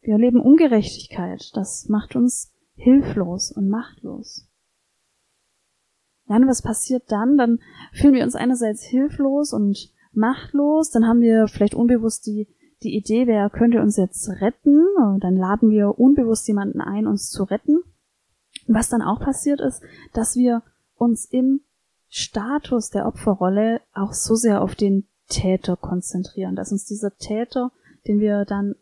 Wir 0.03 0.13
erleben 0.13 0.41
Ungerechtigkeit. 0.41 1.51
Das 1.55 1.89
macht 1.89 2.15
uns 2.15 2.53
hilflos 2.77 3.51
und 3.51 3.69
machtlos. 3.69 4.49
Ja, 6.29 6.37
und 6.37 6.47
was 6.47 6.63
passiert 6.63 7.11
dann? 7.11 7.37
Dann 7.37 7.59
fühlen 7.93 8.15
wir 8.15 8.23
uns 8.23 8.37
einerseits 8.37 8.85
hilflos 8.85 9.53
und 9.53 9.93
machtlos, 10.13 10.91
dann 10.91 11.07
haben 11.07 11.21
wir 11.21 11.49
vielleicht 11.49 11.75
unbewusst 11.75 12.27
die 12.27 12.49
die 12.83 12.97
Idee, 12.97 13.27
wer 13.27 13.51
könnte 13.51 13.83
uns 13.83 13.97
jetzt 13.97 14.29
retten? 14.41 14.87
Dann 15.21 15.37
laden 15.37 15.71
wir 15.71 15.99
unbewusst 15.99 16.49
jemanden 16.49 16.81
ein, 16.81 17.07
uns 17.07 17.31
zu 17.31 17.45
retten. 17.45 17.81
Was 18.67 18.89
dann 18.89 19.03
auch 19.03 19.21
passiert 19.21 19.61
ist, 19.61 19.83
dass 20.13 20.37
wir 20.37 20.63
uns 20.97 21.27
im 21.27 21.61
Status 22.09 22.91
der 22.91 23.07
Opferrolle 23.07 23.81
auch 23.93 24.13
so 24.13 24.35
sehr 24.35 24.63
auf 24.63 24.75
den 24.75 25.07
Täter 25.29 25.77
konzentrieren, 25.77 26.57
dass 26.57 26.73
uns 26.73 26.85
dieser 26.87 27.17
Täter, 27.17 27.71
den 28.07 28.19
wir 28.19 28.45
dann 28.45 28.75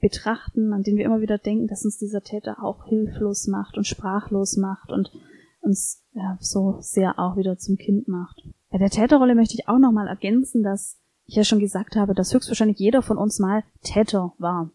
betrachten, 0.00 0.72
an 0.72 0.82
den 0.82 0.96
wir 0.96 1.04
immer 1.04 1.20
wieder 1.20 1.38
denken, 1.38 1.68
dass 1.68 1.84
uns 1.84 1.98
dieser 1.98 2.22
Täter 2.22 2.62
auch 2.62 2.86
hilflos 2.86 3.46
macht 3.46 3.76
und 3.76 3.86
sprachlos 3.86 4.56
macht 4.56 4.90
und 4.90 5.12
uns 5.60 6.02
ja, 6.12 6.36
so 6.40 6.78
sehr 6.80 7.18
auch 7.20 7.36
wieder 7.36 7.56
zum 7.58 7.76
Kind 7.76 8.08
macht. 8.08 8.41
Der 8.82 8.90
Täterrolle 8.90 9.36
möchte 9.36 9.54
ich 9.54 9.68
auch 9.68 9.78
nochmal 9.78 10.08
ergänzen, 10.08 10.64
dass 10.64 10.98
ich 11.24 11.36
ja 11.36 11.44
schon 11.44 11.60
gesagt 11.60 11.94
habe, 11.94 12.14
dass 12.14 12.34
höchstwahrscheinlich 12.34 12.80
jeder 12.80 13.00
von 13.00 13.16
uns 13.16 13.38
mal 13.38 13.62
Täter 13.84 14.32
war. 14.38 14.72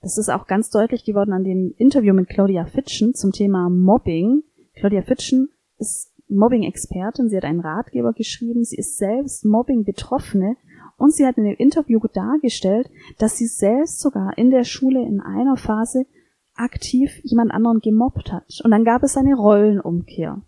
Das 0.00 0.16
ist 0.16 0.28
auch 0.28 0.46
ganz 0.46 0.70
deutlich 0.70 1.04
geworden 1.04 1.32
an 1.32 1.42
dem 1.42 1.74
Interview 1.76 2.14
mit 2.14 2.28
Claudia 2.28 2.66
Fitschen 2.66 3.14
zum 3.14 3.32
Thema 3.32 3.68
Mobbing. 3.68 4.44
Claudia 4.74 5.02
Fitschen 5.02 5.48
ist 5.78 6.14
Mobbing-Expertin, 6.28 7.28
sie 7.28 7.36
hat 7.36 7.42
einen 7.42 7.58
Ratgeber 7.58 8.12
geschrieben, 8.12 8.62
sie 8.62 8.76
ist 8.76 8.96
selbst 8.96 9.44
Mobbing-Betroffene 9.44 10.54
und 10.98 11.12
sie 11.12 11.26
hat 11.26 11.36
in 11.36 11.46
dem 11.46 11.56
Interview 11.56 11.98
dargestellt, 12.14 12.88
dass 13.18 13.36
sie 13.36 13.48
selbst 13.48 13.98
sogar 13.98 14.38
in 14.38 14.52
der 14.52 14.62
Schule 14.62 15.04
in 15.04 15.20
einer 15.20 15.56
Phase 15.56 16.06
aktiv 16.54 17.18
jemand 17.24 17.50
anderen 17.50 17.80
gemobbt 17.80 18.32
hat. 18.32 18.60
Und 18.62 18.70
dann 18.70 18.84
gab 18.84 19.02
es 19.02 19.16
eine 19.16 19.34
Rollenumkehr. 19.34 20.42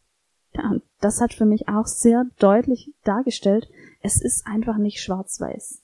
Ja, 0.54 0.70
und 0.70 0.82
das 1.00 1.20
hat 1.20 1.34
für 1.34 1.46
mich 1.46 1.68
auch 1.68 1.86
sehr 1.86 2.26
deutlich 2.38 2.92
dargestellt, 3.04 3.68
es 4.02 4.20
ist 4.20 4.46
einfach 4.46 4.78
nicht 4.78 5.00
schwarz-weiß. 5.00 5.82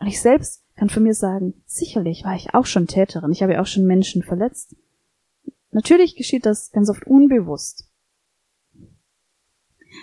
Und 0.00 0.06
ich 0.06 0.20
selbst 0.20 0.64
kann 0.76 0.88
für 0.88 1.00
mir 1.00 1.14
sagen, 1.14 1.54
sicherlich 1.66 2.24
war 2.24 2.34
ich 2.34 2.54
auch 2.54 2.66
schon 2.66 2.86
Täterin, 2.86 3.32
ich 3.32 3.42
habe 3.42 3.54
ja 3.54 3.62
auch 3.62 3.66
schon 3.66 3.86
Menschen 3.86 4.22
verletzt. 4.22 4.76
Natürlich 5.70 6.16
geschieht 6.16 6.46
das 6.46 6.70
ganz 6.70 6.88
oft 6.88 7.06
unbewusst. 7.06 7.88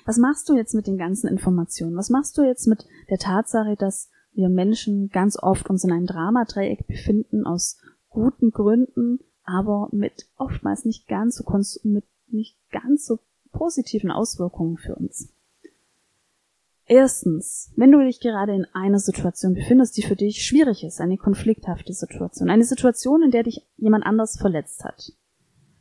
Was 0.06 0.18
machst 0.18 0.50
du 0.50 0.56
jetzt 0.56 0.74
mit 0.74 0.88
den 0.88 0.98
ganzen 0.98 1.28
Informationen? 1.28 1.96
Was 1.96 2.10
machst 2.10 2.38
du 2.38 2.44
jetzt 2.44 2.68
mit 2.68 2.86
der 3.10 3.18
Tatsache, 3.18 3.76
dass 3.76 4.10
wir 4.34 4.50
Menschen 4.50 5.10
ganz 5.10 5.38
oft 5.42 5.70
uns 5.70 5.84
in 5.84 5.92
einem 5.92 6.06
Dramadreieck 6.06 6.86
befinden 6.88 7.46
aus 7.46 7.78
guten 8.10 8.52
Gründen, 8.52 9.20
aber 9.44 9.90
mit 9.92 10.28
oftmals 10.38 10.86
nicht 10.86 11.08
ganz 11.08 11.38
so 11.38 11.46
mit 11.84 12.06
nicht 12.28 12.58
ganz 12.72 13.06
so 13.06 13.20
positiven 13.58 14.12
Auswirkungen 14.12 14.78
für 14.78 14.96
uns. 14.96 15.30
Erstens, 16.88 17.72
wenn 17.76 17.91
du 17.91 18.04
dich 18.04 18.20
gerade 18.20 18.54
in 18.54 18.68
einer 18.74 19.00
Situation 19.00 19.56
befindest, 19.56 19.98
die 19.98 20.04
für 20.04 20.15
dich 20.15 20.46
schwierig 20.46 20.84
ist, 20.84 21.02
eine 21.02 21.18
konflikthafte 21.18 21.94
Situation, 21.94 22.50
eine 22.50 22.63
Situation, 22.63 23.24
in 23.24 23.32
der 23.32 23.44
dich 23.44 23.65
jemand 23.78 24.06
anders 24.06 24.38
verletzt 24.38 24.84
hat, 24.84 25.13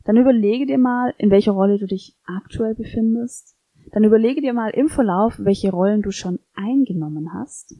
dann 0.03 0.17
überlege 0.17 0.65
dir 0.65 0.79
mal, 0.79 1.13
in 1.17 1.29
welcher 1.29 1.51
Rolle 1.51 1.77
du 1.77 1.85
dich 1.85 2.15
aktuell 2.25 2.75
befindest. 2.75 3.55
Dann 3.91 4.03
überlege 4.03 4.41
dir 4.41 4.53
mal 4.53 4.69
im 4.69 4.87
Verlauf, 4.87 5.35
welche 5.37 5.71
Rollen 5.71 6.01
du 6.01 6.11
schon 6.11 6.39
eingenommen 6.55 7.33
hast. 7.33 7.75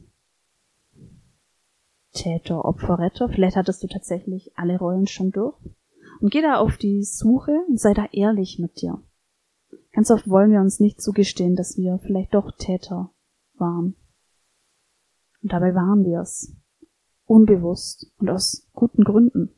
Täter, 2.12 2.64
Opfer, 2.64 2.98
Retter. 2.98 3.28
Vielleicht 3.28 3.56
hattest 3.56 3.82
du 3.82 3.88
tatsächlich 3.88 4.52
alle 4.56 4.78
Rollen 4.78 5.06
schon 5.06 5.32
durch. 5.32 5.56
Und 6.20 6.30
geh 6.30 6.42
da 6.42 6.56
auf 6.56 6.76
die 6.76 7.02
Suche 7.02 7.52
und 7.68 7.78
sei 7.78 7.92
da 7.92 8.06
ehrlich 8.12 8.58
mit 8.58 8.80
dir. 8.80 9.02
Ganz 9.96 10.10
oft 10.10 10.28
wollen 10.28 10.52
wir 10.52 10.60
uns 10.60 10.78
nicht 10.78 11.00
zugestehen, 11.00 11.56
dass 11.56 11.78
wir 11.78 11.98
vielleicht 12.02 12.34
doch 12.34 12.52
Täter 12.58 13.14
waren. 13.54 13.96
Und 15.42 15.54
dabei 15.54 15.74
waren 15.74 16.04
wir 16.04 16.20
es. 16.20 16.54
Unbewusst 17.24 18.12
und 18.18 18.28
aus 18.28 18.68
guten 18.74 19.04
Gründen. 19.04 19.54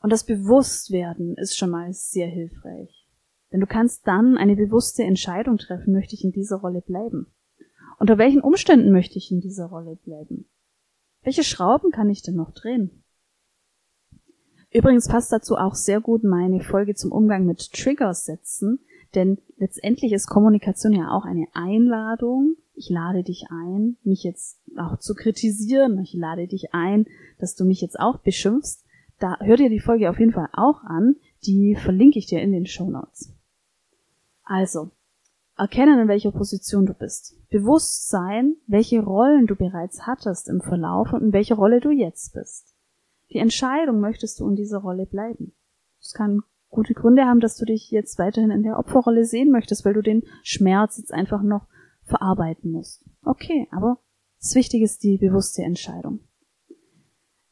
Und 0.00 0.10
das 0.10 0.24
Bewusstwerden 0.24 1.36
ist 1.36 1.58
schon 1.58 1.68
mal 1.68 1.92
sehr 1.92 2.26
hilfreich. 2.26 3.06
Denn 3.52 3.60
du 3.60 3.66
kannst 3.66 4.06
dann 4.06 4.38
eine 4.38 4.56
bewusste 4.56 5.02
Entscheidung 5.02 5.58
treffen, 5.58 5.92
möchte 5.92 6.14
ich 6.14 6.24
in 6.24 6.32
dieser 6.32 6.56
Rolle 6.56 6.80
bleiben? 6.80 7.26
Unter 7.98 8.16
welchen 8.16 8.40
Umständen 8.40 8.92
möchte 8.92 9.18
ich 9.18 9.30
in 9.30 9.40
dieser 9.40 9.66
Rolle 9.66 9.96
bleiben? 9.96 10.48
Welche 11.20 11.44
Schrauben 11.44 11.90
kann 11.90 12.08
ich 12.08 12.22
denn 12.22 12.36
noch 12.36 12.52
drehen? 12.52 13.04
Übrigens 14.78 15.08
passt 15.08 15.32
dazu 15.32 15.56
auch 15.56 15.74
sehr 15.74 16.00
gut 16.00 16.22
meine 16.22 16.60
Folge 16.60 16.94
zum 16.94 17.10
Umgang 17.10 17.44
mit 17.44 17.72
Triggers 17.72 18.26
setzen, 18.26 18.78
denn 19.16 19.38
letztendlich 19.56 20.12
ist 20.12 20.28
Kommunikation 20.28 20.92
ja 20.92 21.10
auch 21.10 21.24
eine 21.24 21.48
Einladung. 21.52 22.54
Ich 22.74 22.88
lade 22.88 23.24
dich 23.24 23.46
ein, 23.50 23.96
mich 24.04 24.22
jetzt 24.22 24.60
auch 24.76 25.00
zu 25.00 25.16
kritisieren. 25.16 25.98
Ich 25.98 26.14
lade 26.14 26.46
dich 26.46 26.74
ein, 26.74 27.06
dass 27.40 27.56
du 27.56 27.64
mich 27.64 27.80
jetzt 27.80 27.98
auch 27.98 28.18
beschimpfst. 28.18 28.84
Da 29.18 29.36
hör 29.40 29.56
dir 29.56 29.68
die 29.68 29.80
Folge 29.80 30.10
auf 30.10 30.20
jeden 30.20 30.32
Fall 30.32 30.48
auch 30.52 30.84
an. 30.84 31.16
Die 31.44 31.74
verlinke 31.74 32.20
ich 32.20 32.26
dir 32.26 32.40
in 32.40 32.52
den 32.52 32.66
Show 32.66 32.88
Notes. 32.88 33.34
Also, 34.44 34.92
erkennen, 35.56 35.98
in 35.98 36.06
welcher 36.06 36.30
Position 36.30 36.86
du 36.86 36.94
bist. 36.94 37.36
Bewusst 37.50 38.10
sein, 38.10 38.54
welche 38.68 39.02
Rollen 39.02 39.48
du 39.48 39.56
bereits 39.56 40.06
hattest 40.06 40.48
im 40.48 40.60
Verlauf 40.60 41.12
und 41.12 41.22
in 41.22 41.32
welcher 41.32 41.56
Rolle 41.56 41.80
du 41.80 41.90
jetzt 41.90 42.32
bist. 42.32 42.77
Die 43.30 43.38
Entscheidung, 43.38 44.00
möchtest 44.00 44.40
du 44.40 44.48
in 44.48 44.56
dieser 44.56 44.78
Rolle 44.78 45.06
bleiben. 45.06 45.54
Es 46.00 46.12
kann 46.12 46.42
gute 46.70 46.94
Gründe 46.94 47.24
haben, 47.24 47.40
dass 47.40 47.56
du 47.56 47.64
dich 47.64 47.90
jetzt 47.90 48.18
weiterhin 48.18 48.50
in 48.50 48.62
der 48.62 48.78
Opferrolle 48.78 49.24
sehen 49.24 49.50
möchtest, 49.50 49.84
weil 49.84 49.94
du 49.94 50.02
den 50.02 50.22
Schmerz 50.42 50.98
jetzt 50.98 51.12
einfach 51.12 51.42
noch 51.42 51.66
verarbeiten 52.04 52.70
musst. 52.70 53.04
Okay, 53.22 53.68
aber 53.70 53.98
das 54.40 54.54
Wichtige 54.54 54.84
ist 54.84 55.02
die 55.02 55.18
bewusste 55.18 55.62
Entscheidung. 55.62 56.20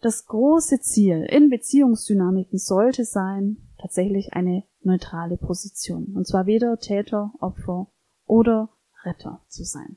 Das 0.01 0.27
große 0.27 0.81
Ziel 0.81 1.27
in 1.29 1.51
Beziehungsdynamiken 1.51 2.59
sollte 2.59 3.05
sein, 3.05 3.57
tatsächlich 3.79 4.35
eine 4.35 4.65
neutrale 4.83 5.37
Position. 5.37 6.15
Und 6.15 6.27
zwar 6.27 6.47
weder 6.47 6.79
Täter, 6.79 7.33
Opfer 7.41 7.91
oder 8.25 8.71
Retter 9.05 9.43
zu 9.49 9.65
sein. 9.65 9.97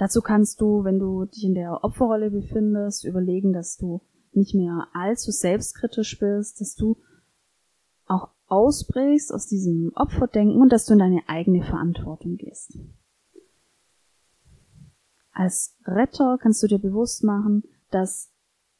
Dazu 0.00 0.22
kannst 0.22 0.62
du, 0.62 0.82
wenn 0.82 0.98
du 0.98 1.26
dich 1.26 1.44
in 1.44 1.52
der 1.52 1.84
Opferrolle 1.84 2.30
befindest, 2.30 3.04
überlegen, 3.04 3.52
dass 3.52 3.76
du 3.76 4.00
nicht 4.32 4.54
mehr 4.54 4.88
allzu 4.94 5.30
selbstkritisch 5.30 6.18
bist, 6.18 6.58
dass 6.62 6.74
du 6.74 6.96
auch 8.06 8.30
ausbrichst 8.46 9.30
aus 9.30 9.46
diesem 9.46 9.92
Opferdenken 9.94 10.58
und 10.58 10.72
dass 10.72 10.86
du 10.86 10.94
in 10.94 11.00
deine 11.00 11.28
eigene 11.28 11.62
Verantwortung 11.62 12.38
gehst. 12.38 12.78
Als 15.32 15.76
Retter 15.84 16.38
kannst 16.40 16.62
du 16.62 16.66
dir 16.66 16.78
bewusst 16.78 17.22
machen, 17.22 17.64
dass 17.90 18.32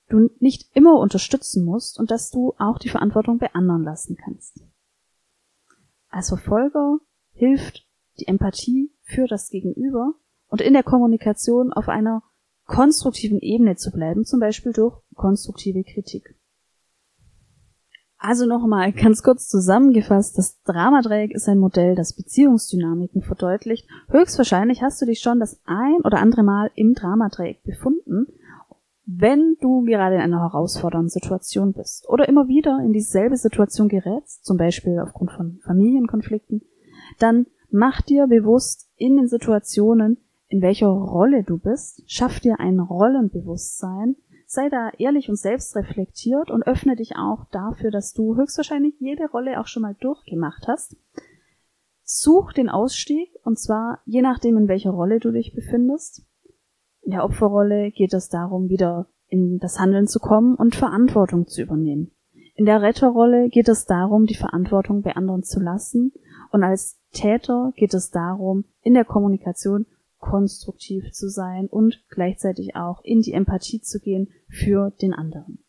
du 0.08 0.30
nicht 0.38 0.74
immer 0.74 0.98
unterstützen 0.98 1.66
musst 1.66 1.98
und 2.00 2.10
dass 2.10 2.30
du 2.30 2.54
auch 2.56 2.78
die 2.78 2.88
Verantwortung 2.88 3.36
bei 3.36 3.52
anderen 3.52 3.82
lassen 3.82 4.16
kannst. 4.16 4.64
Als 6.08 6.30
Verfolger 6.30 6.98
hilft 7.32 7.86
die 8.18 8.26
Empathie 8.26 8.90
für 9.02 9.26
das 9.26 9.50
Gegenüber 9.50 10.14
und 10.50 10.60
in 10.60 10.74
der 10.74 10.82
Kommunikation 10.82 11.72
auf 11.72 11.88
einer 11.88 12.22
konstruktiven 12.66 13.40
Ebene 13.40 13.76
zu 13.76 13.90
bleiben, 13.90 14.24
zum 14.24 14.38
Beispiel 14.38 14.72
durch 14.72 14.96
konstruktive 15.14 15.82
Kritik. 15.82 16.36
Also 18.22 18.44
nochmal 18.44 18.92
ganz 18.92 19.22
kurz 19.22 19.48
zusammengefasst, 19.48 20.36
das 20.36 20.60
Dramadreieck 20.62 21.32
ist 21.32 21.48
ein 21.48 21.58
Modell, 21.58 21.94
das 21.94 22.14
Beziehungsdynamiken 22.14 23.22
verdeutlicht. 23.22 23.88
Höchstwahrscheinlich 24.08 24.82
hast 24.82 25.00
du 25.00 25.06
dich 25.06 25.20
schon 25.20 25.40
das 25.40 25.58
ein 25.64 25.96
oder 26.04 26.18
andere 26.18 26.42
Mal 26.42 26.70
im 26.74 26.92
Dramadreieck 26.92 27.62
befunden, 27.62 28.26
wenn 29.06 29.56
du 29.60 29.82
gerade 29.82 30.16
in 30.16 30.20
einer 30.20 30.40
herausfordernden 30.40 31.08
Situation 31.08 31.72
bist 31.72 32.08
oder 32.08 32.28
immer 32.28 32.46
wieder 32.46 32.78
in 32.84 32.92
dieselbe 32.92 33.36
Situation 33.36 33.88
gerätst, 33.88 34.44
zum 34.44 34.56
Beispiel 34.56 35.00
aufgrund 35.00 35.32
von 35.32 35.58
Familienkonflikten, 35.64 36.62
dann 37.18 37.46
mach 37.70 38.02
dir 38.02 38.26
bewusst 38.26 38.88
in 38.96 39.16
den 39.16 39.28
Situationen, 39.28 40.18
in 40.50 40.62
welcher 40.62 40.88
Rolle 40.88 41.44
du 41.44 41.58
bist, 41.58 42.02
schaff 42.06 42.40
dir 42.40 42.58
ein 42.58 42.80
Rollenbewusstsein, 42.80 44.16
sei 44.46 44.68
da 44.68 44.90
ehrlich 44.98 45.28
und 45.28 45.36
selbstreflektiert 45.36 46.50
und 46.50 46.66
öffne 46.66 46.96
dich 46.96 47.12
auch 47.16 47.44
dafür, 47.52 47.92
dass 47.92 48.12
du 48.12 48.36
höchstwahrscheinlich 48.36 48.94
jede 48.98 49.30
Rolle 49.30 49.60
auch 49.60 49.68
schon 49.68 49.82
mal 49.82 49.94
durchgemacht 50.00 50.66
hast. 50.66 50.96
Such 52.02 52.52
den 52.52 52.68
Ausstieg 52.68 53.30
und 53.44 53.60
zwar 53.60 54.00
je 54.06 54.22
nachdem, 54.22 54.56
in 54.56 54.66
welcher 54.66 54.90
Rolle 54.90 55.20
du 55.20 55.30
dich 55.30 55.54
befindest. 55.54 56.26
In 57.02 57.12
der 57.12 57.24
Opferrolle 57.24 57.92
geht 57.92 58.12
es 58.12 58.28
darum, 58.28 58.68
wieder 58.68 59.06
in 59.28 59.60
das 59.60 59.78
Handeln 59.78 60.08
zu 60.08 60.18
kommen 60.18 60.56
und 60.56 60.74
Verantwortung 60.74 61.46
zu 61.46 61.62
übernehmen. 61.62 62.10
In 62.56 62.66
der 62.66 62.82
Retterrolle 62.82 63.50
geht 63.50 63.68
es 63.68 63.86
darum, 63.86 64.26
die 64.26 64.34
Verantwortung 64.34 65.02
bei 65.02 65.14
anderen 65.14 65.44
zu 65.44 65.60
lassen 65.60 66.12
und 66.50 66.64
als 66.64 67.00
Täter 67.12 67.72
geht 67.76 67.94
es 67.94 68.10
darum, 68.10 68.64
in 68.82 68.94
der 68.94 69.04
Kommunikation 69.04 69.86
konstruktiv 70.20 71.10
zu 71.12 71.28
sein 71.28 71.66
und 71.66 72.04
gleichzeitig 72.10 72.76
auch 72.76 73.02
in 73.02 73.20
die 73.20 73.32
Empathie 73.32 73.80
zu 73.80 73.98
gehen 73.98 74.28
für 74.48 74.92
den 75.02 75.12
anderen. 75.12 75.64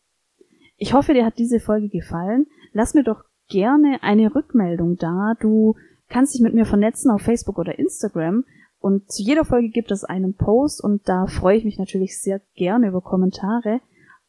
Ich 0.76 0.94
hoffe, 0.94 1.14
dir 1.14 1.24
hat 1.24 1.38
diese 1.38 1.60
Folge 1.60 1.88
gefallen. 1.88 2.46
Lass 2.72 2.94
mir 2.94 3.04
doch 3.04 3.24
gerne 3.48 4.02
eine 4.02 4.34
Rückmeldung 4.34 4.96
da. 4.96 5.34
Du 5.40 5.74
kannst 6.08 6.34
dich 6.34 6.40
mit 6.40 6.54
mir 6.54 6.64
vernetzen 6.64 7.10
auf 7.10 7.22
Facebook 7.22 7.58
oder 7.58 7.78
Instagram. 7.78 8.44
Und 8.78 9.10
zu 9.10 9.22
jeder 9.22 9.44
Folge 9.44 9.68
gibt 9.68 9.90
es 9.90 10.04
einen 10.04 10.34
Post 10.34 10.82
und 10.82 11.08
da 11.08 11.26
freue 11.26 11.56
ich 11.56 11.64
mich 11.64 11.78
natürlich 11.78 12.20
sehr 12.20 12.40
gerne 12.54 12.88
über 12.88 13.00
Kommentare. 13.00 13.80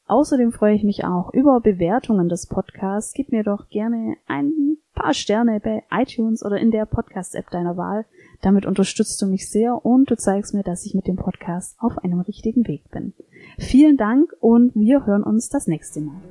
Außerdem 0.05 0.51
freue 0.51 0.75
ich 0.75 0.83
mich 0.83 1.05
auch 1.05 1.33
über 1.33 1.59
Bewertungen 1.59 2.29
des 2.29 2.47
Podcasts. 2.47 3.13
Gib 3.13 3.31
mir 3.31 3.43
doch 3.43 3.69
gerne 3.69 4.15
ein 4.27 4.77
paar 4.93 5.13
Sterne 5.13 5.59
bei 5.59 5.83
iTunes 5.91 6.43
oder 6.43 6.57
in 6.57 6.71
der 6.71 6.85
Podcast-App 6.85 7.49
deiner 7.49 7.77
Wahl. 7.77 8.05
Damit 8.41 8.65
unterstützt 8.65 9.21
du 9.21 9.25
mich 9.25 9.49
sehr 9.49 9.85
und 9.85 10.09
du 10.09 10.17
zeigst 10.17 10.53
mir, 10.53 10.63
dass 10.63 10.85
ich 10.85 10.93
mit 10.93 11.07
dem 11.07 11.15
Podcast 11.15 11.77
auf 11.79 11.97
einem 11.97 12.19
richtigen 12.21 12.67
Weg 12.67 12.89
bin. 12.91 13.13
Vielen 13.57 13.97
Dank 13.97 14.31
und 14.39 14.75
wir 14.75 15.05
hören 15.05 15.23
uns 15.23 15.49
das 15.49 15.67
nächste 15.67 16.01
Mal. 16.01 16.21